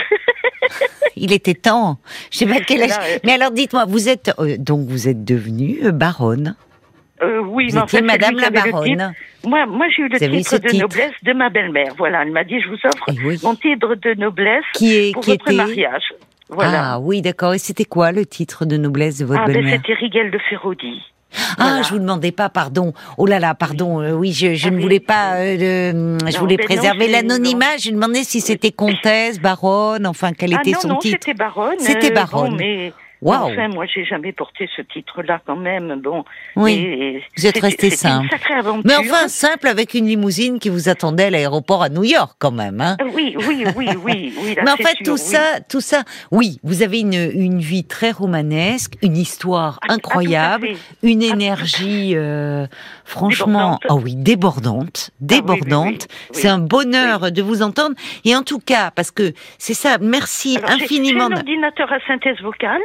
Il 1.16 1.32
était 1.32 1.54
temps. 1.54 1.98
Je 2.30 2.38
sais 2.38 2.46
pas 2.46 2.60
quel 2.66 2.82
âge. 2.82 2.90
Là, 2.90 2.98
euh, 3.02 3.18
Mais 3.24 3.32
alors 3.32 3.50
dites-moi, 3.50 3.84
vous 3.86 4.08
êtes 4.08 4.32
euh, 4.38 4.56
donc 4.58 4.86
vous 4.88 5.08
êtes 5.08 5.24
devenue 5.24 5.78
baronne. 5.92 6.56
Euh, 7.22 7.40
oui, 7.40 7.68
Vous 7.70 7.80
mais 7.94 8.02
Madame 8.02 8.36
la 8.36 8.50
baronne. 8.50 9.14
Moi, 9.44 9.66
moi 9.66 9.86
j'ai 9.94 10.02
eu 10.02 10.08
le 10.08 10.18
titre 10.18 10.58
de 10.58 10.68
titre. 10.68 10.82
noblesse 10.82 11.12
de 11.22 11.32
ma 11.32 11.50
belle-mère. 11.50 11.92
Voilà, 11.98 12.22
elle 12.22 12.32
m'a 12.32 12.44
dit, 12.44 12.60
je 12.60 12.68
vous 12.68 12.78
offre 12.84 13.04
Eh 13.08 13.26
oui. 13.26 13.38
mon 13.42 13.54
titre 13.54 13.94
de 13.94 14.14
noblesse 14.14 14.64
Qui 14.74 14.94
est 14.96 15.12
pour 15.12 15.22
qui 15.22 15.30
votre 15.32 15.48
était 15.48 15.56
mariage. 15.56 16.02
Voilà. 16.48 16.94
Ah 16.94 16.98
oui, 17.00 17.22
d'accord. 17.22 17.54
Et 17.54 17.58
c'était 17.58 17.84
quoi 17.84 18.10
le 18.12 18.26
titre 18.26 18.64
de 18.64 18.76
noblesse 18.76 19.18
de 19.18 19.24
votre 19.26 19.40
Ah, 19.42 19.46
ben 19.46 19.54
belle-mère 19.54 19.80
c'était 19.86 19.94
Rigel 19.94 20.30
de 20.30 20.38
Ferrodi. 20.48 21.00
Ah, 21.32 21.54
Voilà. 21.58 21.82
je 21.82 21.90
vous 21.90 21.98
demandais 22.00 22.32
pas, 22.32 22.48
pardon. 22.48 22.92
Oh 23.16 23.24
là 23.26 23.38
là, 23.38 23.54
pardon. 23.54 24.00
euh, 24.00 24.12
oui, 24.12 24.32
je, 24.32 24.54
je 24.54 24.66
Ah 24.66 24.70
ne 24.72 24.80
voulais 24.80 24.98
pas. 24.98 25.34
euh, 25.36 26.18
je 26.26 26.32
Non, 26.34 26.40
voulais 26.40 26.56
ben 26.56 26.64
préserver 26.64 27.06
l'anonymat. 27.06 27.76
Je 27.78 27.90
demandais 27.92 28.24
si 28.24 28.40
c'était 28.40 28.72
comtesse, 28.72 29.40
baronne, 29.40 30.06
enfin 30.08 30.32
quel 30.36 30.54
Ah 30.54 30.58
était 30.60 30.72
non, 30.72 30.80
son 30.80 30.88
non, 30.88 30.98
titre. 30.98 31.18
c'était 31.22 31.34
baronne. 31.38 31.78
C'était 31.78 32.10
baronne. 32.10 32.50
Bon, 32.50 32.56
mais 32.56 32.92
Waouh. 33.22 33.52
Enfin, 33.52 33.68
moi, 33.68 33.84
j'ai 33.92 34.04
jamais 34.04 34.32
porté 34.32 34.68
ce 34.76 34.82
titre-là 34.82 35.40
quand 35.46 35.56
même. 35.56 36.00
Bon. 36.02 36.24
Oui. 36.56 36.72
Et 36.74 37.22
Vous 37.36 37.46
êtes 37.46 37.58
resté 37.58 37.90
simple. 37.90 38.24
Une 38.24 38.30
sacrée 38.30 38.54
aventure. 38.54 38.82
Mais 38.86 38.96
enfin, 38.96 39.28
simple 39.28 39.66
avec 39.68 39.94
une 39.94 40.06
limousine 40.06 40.58
qui 40.58 40.68
vous 40.70 40.88
attendait 40.88 41.24
à 41.24 41.30
l'aéroport 41.30 41.82
à 41.82 41.88
New 41.90 42.04
York, 42.04 42.34
quand 42.38 42.50
même. 42.50 42.80
Hein. 42.80 42.96
Oui, 43.12 43.36
oui, 43.46 43.64
oui, 43.76 43.88
oui, 44.02 44.34
oui. 44.42 44.54
là, 44.54 44.62
Mais 44.64 44.70
en 44.72 44.76
fait, 44.76 44.96
sûr, 44.96 45.04
tout 45.04 45.12
oui. 45.12 45.18
ça, 45.18 45.60
tout 45.68 45.80
ça, 45.82 46.02
oui, 46.30 46.58
vous 46.62 46.82
avez 46.82 47.00
une, 47.00 47.12
une 47.34 47.58
vie 47.60 47.84
très 47.84 48.10
romanesque, 48.10 48.94
une 49.02 49.16
histoire 49.16 49.78
Ah, 49.82 49.86
ah, 49.88 49.92
à 49.92 49.94
incroyable, 49.96 50.68
une 51.02 51.22
Ah, 51.22 51.26
énergie, 51.34 52.12
euh, 52.16 52.66
franchement, 53.04 53.78
Débordante. 53.80 53.86
oh 53.90 54.00
oui, 54.02 54.14
débordante, 54.16 55.10
oui, 55.20 55.26
débordante. 55.26 56.06
oui. 56.10 56.30
C'est 56.32 56.48
un 56.48 56.58
bonheur 56.58 57.30
de 57.32 57.42
vous 57.42 57.60
entendre. 57.62 57.94
Et 58.24 58.34
en 58.34 58.42
tout 58.42 58.60
cas, 58.60 58.90
parce 58.90 59.10
que 59.10 59.32
c'est 59.58 59.74
ça, 59.74 59.98
merci 60.00 60.56
Alors, 60.56 60.70
infiniment. 60.70 61.26
J'ai 61.28 61.34
un 61.34 61.36
ordinateur 61.38 61.92
à 61.92 61.98
synthèse 62.06 62.40
vocale. 62.40 62.80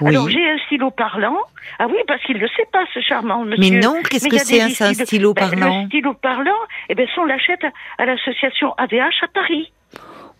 Oui. 0.00 0.08
Alors 0.08 0.28
j'ai 0.28 0.48
un 0.48 0.58
stylo 0.66 0.90
parlant. 0.90 1.36
Ah 1.78 1.86
oui, 1.88 1.98
parce 2.06 2.22
qu'il 2.22 2.36
ne 2.36 2.40
le 2.40 2.48
sait 2.48 2.66
pas, 2.72 2.84
ce 2.94 3.00
charmant 3.00 3.44
monsieur. 3.44 3.70
Mais 3.70 3.80
non, 3.80 4.00
qu'est-ce 4.02 4.28
que 4.28 4.38
c'est 4.38 4.60
un, 4.60 4.68
stylo 4.68 5.34
Ben, 5.34 5.50
parlant 5.50 5.82
Le 5.82 5.86
stylo 5.86 6.14
parlant, 6.14 6.52
eh 6.88 6.94
ben, 6.94 7.06
ça, 7.14 7.20
on 7.20 7.24
l'achète 7.24 7.62
à, 7.64 8.02
à 8.02 8.06
l'association 8.06 8.72
AVH 8.78 9.22
à 9.22 9.28
Paris. 9.32 9.72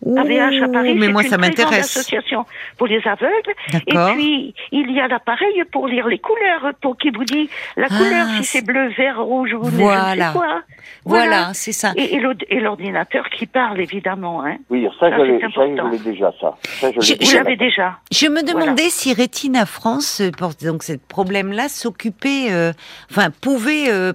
Ouh, 0.03 0.17
AVH 0.17 0.63
à 0.63 0.67
Paris, 0.69 0.95
mais 0.95 1.05
c'est 1.07 1.11
moi 1.11 1.21
une 1.23 1.29
ça 1.29 1.37
très 1.37 1.49
grande 1.49 1.59
m'intéresse. 1.65 1.97
association 1.97 2.45
pour 2.77 2.87
les 2.87 3.01
aveugles. 3.05 3.53
Et 3.87 4.13
puis, 4.15 4.53
il 4.71 4.91
y 4.91 4.99
a 4.99 5.07
l'appareil 5.07 5.63
pour 5.71 5.87
lire 5.87 6.07
les 6.07 6.17
couleurs, 6.17 6.71
pour 6.81 6.97
qui 6.97 7.11
vous 7.11 7.23
dit 7.23 7.49
la 7.77 7.87
Ah, 7.89 7.97
couleur, 7.97 8.27
si 8.37 8.43
c'est- 8.45 8.65
bleu, 8.65 8.89
vert, 8.97 9.21
rouge 9.21 9.53
ou 9.53 9.63
je 9.65 9.69
ne 9.71 9.81
Voilà. 9.81 10.31
sais 10.31 10.37
quoi. 10.37 10.61
Voilà, 11.05 11.51
c'est 11.53 11.71
ça. 11.71 11.93
Et, 11.95 12.15
et 12.15 12.19
l'ord- 12.19 12.33
et 12.49 12.59
l'ordinateur 12.59 13.29
qui 13.29 13.45
parle, 13.45 13.79
évidemment. 13.79 14.43
Hein. 14.43 14.57
Oui, 14.69 14.87
ça, 14.99 15.09
Ça, 15.09 15.17
je 15.17 15.21
l'ai 15.23 15.99
déjà, 15.99 16.31
ça. 16.41 16.55
Ça, 16.63 16.91
je 16.91 17.13
déjà. 17.15 17.37
l'avez 17.43 17.55
déjà. 17.57 17.97
Je 18.11 18.25
me 18.27 18.41
Voilà. 18.41 18.53
demandais 18.65 18.89
si 18.89 19.13
Rétina 19.13 19.65
France, 19.65 20.21
euh, 20.21 20.31
pour 20.31 20.51
donc 20.63 20.83
ce 20.83 20.93
problème-là, 20.93 21.69
s'occupait, 21.69 22.47
euh, 22.51 22.71
enfin, 23.11 23.29
pouvait 23.29 23.89
euh, 23.89 24.13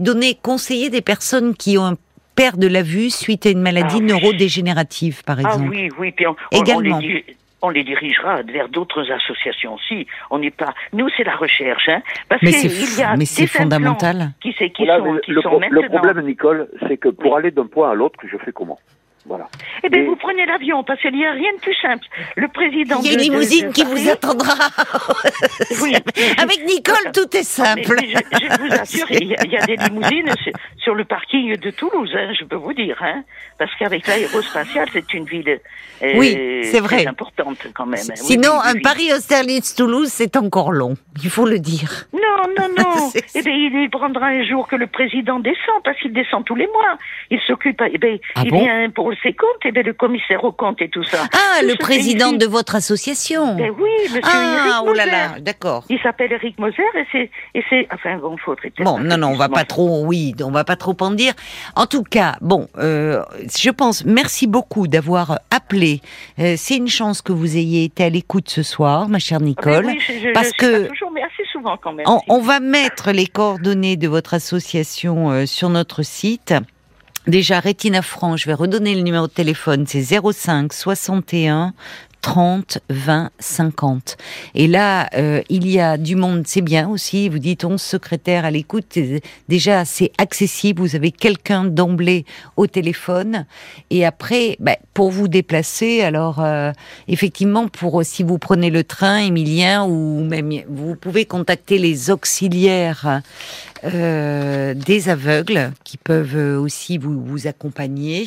donner, 0.00 0.38
conseiller 0.42 0.90
des 0.90 1.02
personnes 1.02 1.54
qui 1.54 1.76
ont 1.78 1.84
un 1.86 1.96
perd 2.34 2.58
de 2.58 2.66
la 2.68 2.82
vue 2.82 3.10
suite 3.10 3.46
à 3.46 3.50
une 3.50 3.60
maladie 3.62 3.98
Ah 4.00 4.04
neurodégénérative, 4.04 5.22
par 5.24 5.36
Ah 5.38 5.42
exemple. 5.42 5.68
oui, 5.70 5.88
oui, 5.98 6.12
puis 6.12 6.26
on, 6.26 6.30
on- 6.30 6.58
on 6.58 6.62
Également. 6.62 6.98
les, 6.98 7.06
di- 7.22 7.24
on 7.62 7.70
les 7.70 7.82
dirigera 7.84 8.42
vers 8.42 8.68
d'autres 8.68 9.10
associations 9.10 9.74
aussi. 9.74 10.06
On 10.30 10.38
n'est 10.38 10.50
pas. 10.50 10.74
Nous, 10.92 11.08
c'est 11.16 11.24
la 11.24 11.34
recherche, 11.36 11.88
hein, 11.88 12.02
parce 12.28 12.42
Mais 12.42 12.52
qu'il 12.52 12.70
c'est 12.70 13.00
y 13.00 13.04
a 13.04 13.16
mais 13.16 13.24
c'est 13.24 13.42
des 13.44 13.48
implants 13.48 13.62
fondamental. 13.62 14.32
Qui, 14.42 14.54
c'est- 14.58 14.70
qui 14.70 14.84
Voilà, 14.84 15.02
sont, 15.02 15.12
le, 15.12 15.20
qui 15.20 15.30
le 15.30 15.40
sont 15.42 15.48
pro- 15.48 15.60
maintenant. 15.60 15.80
le 15.82 15.88
problème, 15.88 16.20
Nicole, 16.26 16.68
c'est 16.88 16.96
que 16.98 17.08
pour 17.08 17.36
aller 17.36 17.50
d'un 17.50 17.66
point 17.66 17.90
à 17.90 17.94
l'autre, 17.94 18.18
je 18.30 18.36
fais 18.38 18.52
comment? 18.52 18.78
Voilà. 19.26 19.48
Eh 19.82 19.88
bien, 19.88 20.02
Et- 20.02 20.04
vous 20.06 20.16
prenez 20.16 20.44
l'avion, 20.44 20.84
parce 20.84 21.00
qu'il 21.00 21.12
n'y 21.12 21.24
a 21.24 21.32
rien 21.32 21.52
de 21.54 21.60
plus 21.60 21.74
simple. 21.80 22.04
Le 22.36 22.46
président. 22.48 23.00
Il 23.02 23.06
y 23.06 23.08
a 23.08 23.12
une 23.12 23.18
de- 23.18 23.24
de- 23.24 23.30
limousine 23.30 23.68
de 23.68 23.72
qui 23.72 23.82
Paris- 23.84 23.94
vous 24.04 24.10
attendra. 24.10 24.54
Oui. 25.82 25.94
Avec 26.38 26.64
Nicole, 26.66 27.12
tout 27.12 27.28
est 27.34 27.38
Mais- 27.38 27.42
simple. 27.42 27.96
mais 28.00 28.08
je, 28.08 28.18
je 28.46 28.60
vous 28.60 28.72
assure, 28.72 29.06
il 29.10 29.28
y, 29.28 29.34
a, 29.34 29.38
il 29.44 29.52
y 29.52 29.56
a 29.56 29.66
des 29.66 29.76
limousines 29.88 30.30
sur, 30.42 30.52
sur 30.78 30.94
le 30.94 31.04
parking 31.04 31.56
de 31.56 31.70
Toulouse, 31.70 32.10
hein, 32.14 32.32
je 32.38 32.44
peux 32.44 32.56
vous 32.56 32.72
dire, 32.74 32.96
hein, 33.02 33.22
parce 33.58 33.70
qu'avec 33.78 34.06
l'aérospatiale, 34.06 34.88
c'est 34.92 35.12
une 35.14 35.24
ville 35.24 35.58
euh, 36.02 36.12
Oui, 36.16 36.36
c'est 36.64 36.80
vrai. 36.80 36.96
très 36.98 37.06
importante 37.06 37.66
quand 37.74 37.86
même. 37.86 38.00
hein. 38.10 38.16
Sinon, 38.16 38.52
oui, 38.62 38.70
un. 38.78 38.80
Paris-Austerlitz-Toulouse, 38.80 40.08
c'est 40.08 40.36
encore 40.36 40.72
long. 40.72 40.94
Il 41.22 41.30
faut 41.30 41.46
le 41.46 41.58
dire. 41.58 42.06
Non, 42.12 42.20
non, 42.58 42.68
non. 42.78 43.10
Eh 43.34 43.42
bien, 43.42 43.54
il 43.54 43.88
prendra 43.90 44.26
un 44.26 44.44
jour 44.44 44.68
que 44.68 44.76
le 44.76 44.86
président 44.86 45.38
descend, 45.40 45.82
parce 45.84 45.98
qu'il 45.98 46.12
descend 46.12 46.44
tous 46.44 46.54
les 46.56 46.66
mois. 46.66 46.98
Il 47.30 47.40
s'occupe, 47.46 47.82
eh 47.92 47.98
bien, 47.98 48.16
Ah 48.34 48.42
il 48.44 48.50
bon 48.50 48.62
vient 48.62 48.90
pour 48.90 49.12
ses 49.22 49.32
comptes, 49.32 49.48
eh 49.64 49.72
bien, 49.72 49.82
le 49.82 49.92
commissaire 49.92 50.42
aux 50.44 50.52
comptes 50.52 50.80
et 50.82 50.88
tout 50.88 51.04
ça. 51.04 51.24
Ah, 51.32 51.60
Tout 51.60 51.66
le 51.68 51.74
président 51.76 52.32
de 52.32 52.46
votre 52.46 52.74
association. 52.74 53.54
Ben 53.56 53.70
oui, 53.78 53.90
monsieur 54.04 54.20
Ah, 54.24 54.66
Eric 54.66 54.88
oh 54.88 54.92
là 54.92 55.06
là, 55.06 55.40
d'accord. 55.40 55.84
Il 55.88 55.98
s'appelle 56.00 56.32
Eric 56.32 56.58
Moser 56.58 56.82
et 56.94 57.04
c'est, 57.12 57.30
et 57.54 57.62
c'est, 57.70 57.86
enfin 57.92 58.16
bon, 58.18 58.36
faudrait 58.36 58.70
peut-être 58.70 58.84
Bon, 58.84 58.98
non, 58.98 59.16
non, 59.16 59.28
on 59.28 59.36
va 59.36 59.48
pas 59.48 59.64
trop, 59.64 60.04
oui, 60.04 60.34
on 60.42 60.50
va 60.50 60.64
pas 60.64 60.76
trop 60.76 60.96
en 61.00 61.10
dire. 61.10 61.32
En 61.76 61.86
tout 61.86 62.02
cas, 62.02 62.36
bon, 62.40 62.68
euh, 62.78 63.22
je 63.58 63.70
pense, 63.70 64.04
merci 64.04 64.46
beaucoup 64.46 64.86
d'avoir 64.88 65.38
appelé. 65.50 66.00
Euh, 66.38 66.54
c'est 66.56 66.76
une 66.76 66.88
chance 66.88 67.22
que 67.22 67.32
vous 67.32 67.56
ayez 67.56 67.84
été 67.84 68.04
à 68.04 68.08
l'écoute 68.10 68.48
ce 68.48 68.62
soir, 68.62 69.08
ma 69.08 69.18
chère 69.18 69.38
Ah 69.40 69.40
ben 69.40 69.46
Nicole. 69.46 69.86
oui, 69.86 70.00
je- 70.06 70.28
je- 70.28 70.32
parce 70.32 70.48
je 70.48 70.58
que- 70.58 70.88
toujours, 70.88 71.10
mais 71.12 71.22
assez 71.22 71.44
souvent 71.52 71.76
quand 71.76 71.92
même. 71.92 72.06
On 72.28 72.40
va 72.40 72.60
mettre 72.60 73.10
les 73.12 73.26
coordonnées 73.26 73.96
de 73.96 74.08
votre 74.08 74.34
association 74.34 75.30
euh, 75.30 75.46
sur 75.46 75.68
notre 75.68 76.02
site. 76.02 76.54
Déjà, 77.26 77.58
Rétina 77.58 78.02
France, 78.02 78.42
je 78.42 78.46
vais 78.46 78.54
redonner 78.54 78.94
le 78.94 79.00
numéro 79.00 79.26
de 79.26 79.32
téléphone, 79.32 79.86
c'est 79.86 80.02
05 80.02 80.70
61 80.74 81.72
30 82.24 82.78
20 82.88 83.30
50. 83.38 84.16
Et 84.54 84.66
là, 84.66 85.10
euh, 85.14 85.42
il 85.50 85.68
y 85.70 85.78
a 85.78 85.98
du 85.98 86.16
monde, 86.16 86.44
c'est 86.46 86.62
bien 86.62 86.88
aussi. 86.88 87.28
Vous 87.28 87.38
dites 87.38 87.66
11 87.66 87.80
secrétaires 87.80 88.46
à 88.46 88.50
l'écoute. 88.50 88.98
Déjà, 89.50 89.84
c'est 89.84 90.10
accessible. 90.16 90.80
Vous 90.80 90.96
avez 90.96 91.10
quelqu'un 91.10 91.64
d'emblée 91.64 92.24
au 92.56 92.66
téléphone. 92.66 93.44
Et 93.90 94.06
après, 94.06 94.56
ben, 94.58 94.76
pour 94.94 95.10
vous 95.10 95.28
déplacer, 95.28 96.00
alors 96.00 96.40
euh, 96.40 96.72
effectivement, 97.08 97.68
pour 97.68 98.02
si 98.02 98.22
vous 98.22 98.38
prenez 98.38 98.70
le 98.70 98.84
train, 98.84 99.18
Emilien, 99.18 99.84
ou 99.84 100.24
même 100.24 100.50
vous 100.66 100.94
pouvez 100.94 101.26
contacter 101.26 101.76
les 101.76 102.08
auxiliaires 102.08 103.20
euh, 103.84 104.72
des 104.72 105.10
aveugles 105.10 105.72
qui 105.84 105.98
peuvent 105.98 106.58
aussi 106.58 106.96
vous, 106.96 107.22
vous 107.22 107.46
accompagner. 107.46 108.26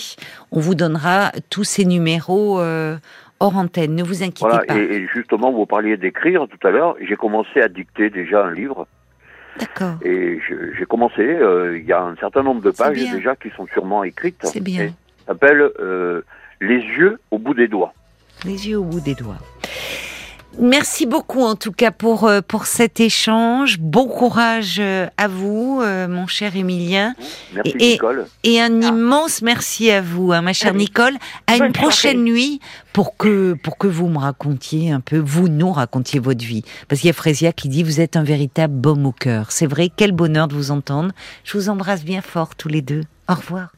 On 0.52 0.60
vous 0.60 0.76
donnera 0.76 1.32
tous 1.50 1.64
ces 1.64 1.84
numéros 1.84 2.60
euh, 2.60 2.98
hors 3.40 3.56
antenne. 3.58 3.96
Ne 3.96 4.04
vous 4.04 4.24
inquiétez 4.24 4.42
Voilà, 4.42 4.64
pas. 4.66 4.78
et, 4.78 4.84
et 4.84 5.08
justement, 5.14 5.52
vous 5.52 5.66
parliez 5.66 5.98
d'écrire 5.98 6.46
tout 6.50 6.68
à 6.68 6.72
l'heure. 6.72 6.96
J'ai 7.08 7.16
commencé 7.16 7.62
à 7.62 7.68
dicter 7.68 8.10
déjà 8.10 8.46
un 8.46 8.52
livre. 8.54 8.88
D'accord. 9.60 9.96
Et 10.04 10.40
j'ai 10.78 10.86
commencé, 10.86 11.22
euh, 11.22 11.80
il 11.80 11.86
y 11.86 11.92
a 11.92 12.02
un 12.04 12.16
certain 12.18 12.44
nombre 12.44 12.62
de 12.62 12.70
pages 12.72 12.98
déjà 13.12 13.36
qui 13.36 13.50
sont 13.58 13.66
sûrement 13.74 14.04
écrites. 14.04 14.40
C'est 14.44 14.62
bien. 14.62 14.90
Ça 15.26 15.34
s'appelle 15.34 15.72
euh, 15.80 16.22
Les 16.62 16.76
yeux 16.78 17.20
au 17.32 17.40
bout 17.40 17.54
des 17.56 17.68
doigts. 17.68 17.94
Les 18.46 18.70
yeux 18.70 18.78
au 18.78 18.84
bout 18.84 19.00
des 19.00 19.16
doigts. 19.16 19.38
Merci 20.60 21.06
beaucoup 21.06 21.44
en 21.44 21.56
tout 21.56 21.72
cas 21.72 21.92
pour 21.92 22.24
euh, 22.26 22.42
pour 22.42 22.66
cet 22.66 23.00
échange. 23.00 23.78
Bon 23.80 24.08
courage 24.08 24.78
euh, 24.80 25.08
à 25.18 25.28
vous, 25.28 25.80
euh, 25.84 26.08
mon 26.08 26.26
cher 26.26 26.56
Émilien, 26.56 27.14
Merci 27.54 27.76
Et- 27.80 27.92
Nicole. 27.94 28.26
et 28.44 28.60
un 28.60 28.82
immense 28.82 29.44
merci 29.44 29.92
à 29.92 30.02
vous, 30.02 30.32
hein, 30.34 30.42
ma 30.42 30.54
chère 30.54 30.70
Allez. 30.70 30.80
Nicole. 30.80 31.14
À 31.46 31.58
Bonne 31.60 31.68
une 31.68 31.74
prochaine 31.74 32.14
soirée. 32.18 32.32
nuit 32.32 32.60
pour 32.92 33.18
que 33.18 33.54
pour 33.62 33.78
que 33.78 33.86
vous 33.88 34.08
me 34.08 34.18
racontiez 34.18 34.90
un 34.90 35.00
peu, 35.00 35.18
vous 35.20 35.48
nous 35.48 35.72
racontiez 35.72 36.20
votre 36.20 36.44
vie, 36.44 36.64
parce 36.88 37.02
qu'il 37.02 37.08
y 37.10 37.12
a 37.12 37.14
Frésia 37.14 37.52
qui 37.52 37.70
dit 37.70 37.84
vous 37.84 38.02
êtes 38.02 38.16
un 38.16 38.24
véritable 38.24 38.74
baume 38.74 39.06
au 39.06 39.12
cœur. 39.12 39.52
C'est 39.52 39.68
vrai, 39.68 39.92
quel 39.96 40.12
bonheur 40.12 40.48
de 40.48 40.56
vous 40.56 40.72
entendre. 40.72 41.12
Je 41.44 41.56
vous 41.56 41.70
embrasse 41.70 42.04
bien 42.04 42.22
fort 42.22 42.56
tous 42.56 42.68
les 42.68 42.82
deux. 42.82 43.04
Au 43.30 43.36
revoir. 43.36 43.70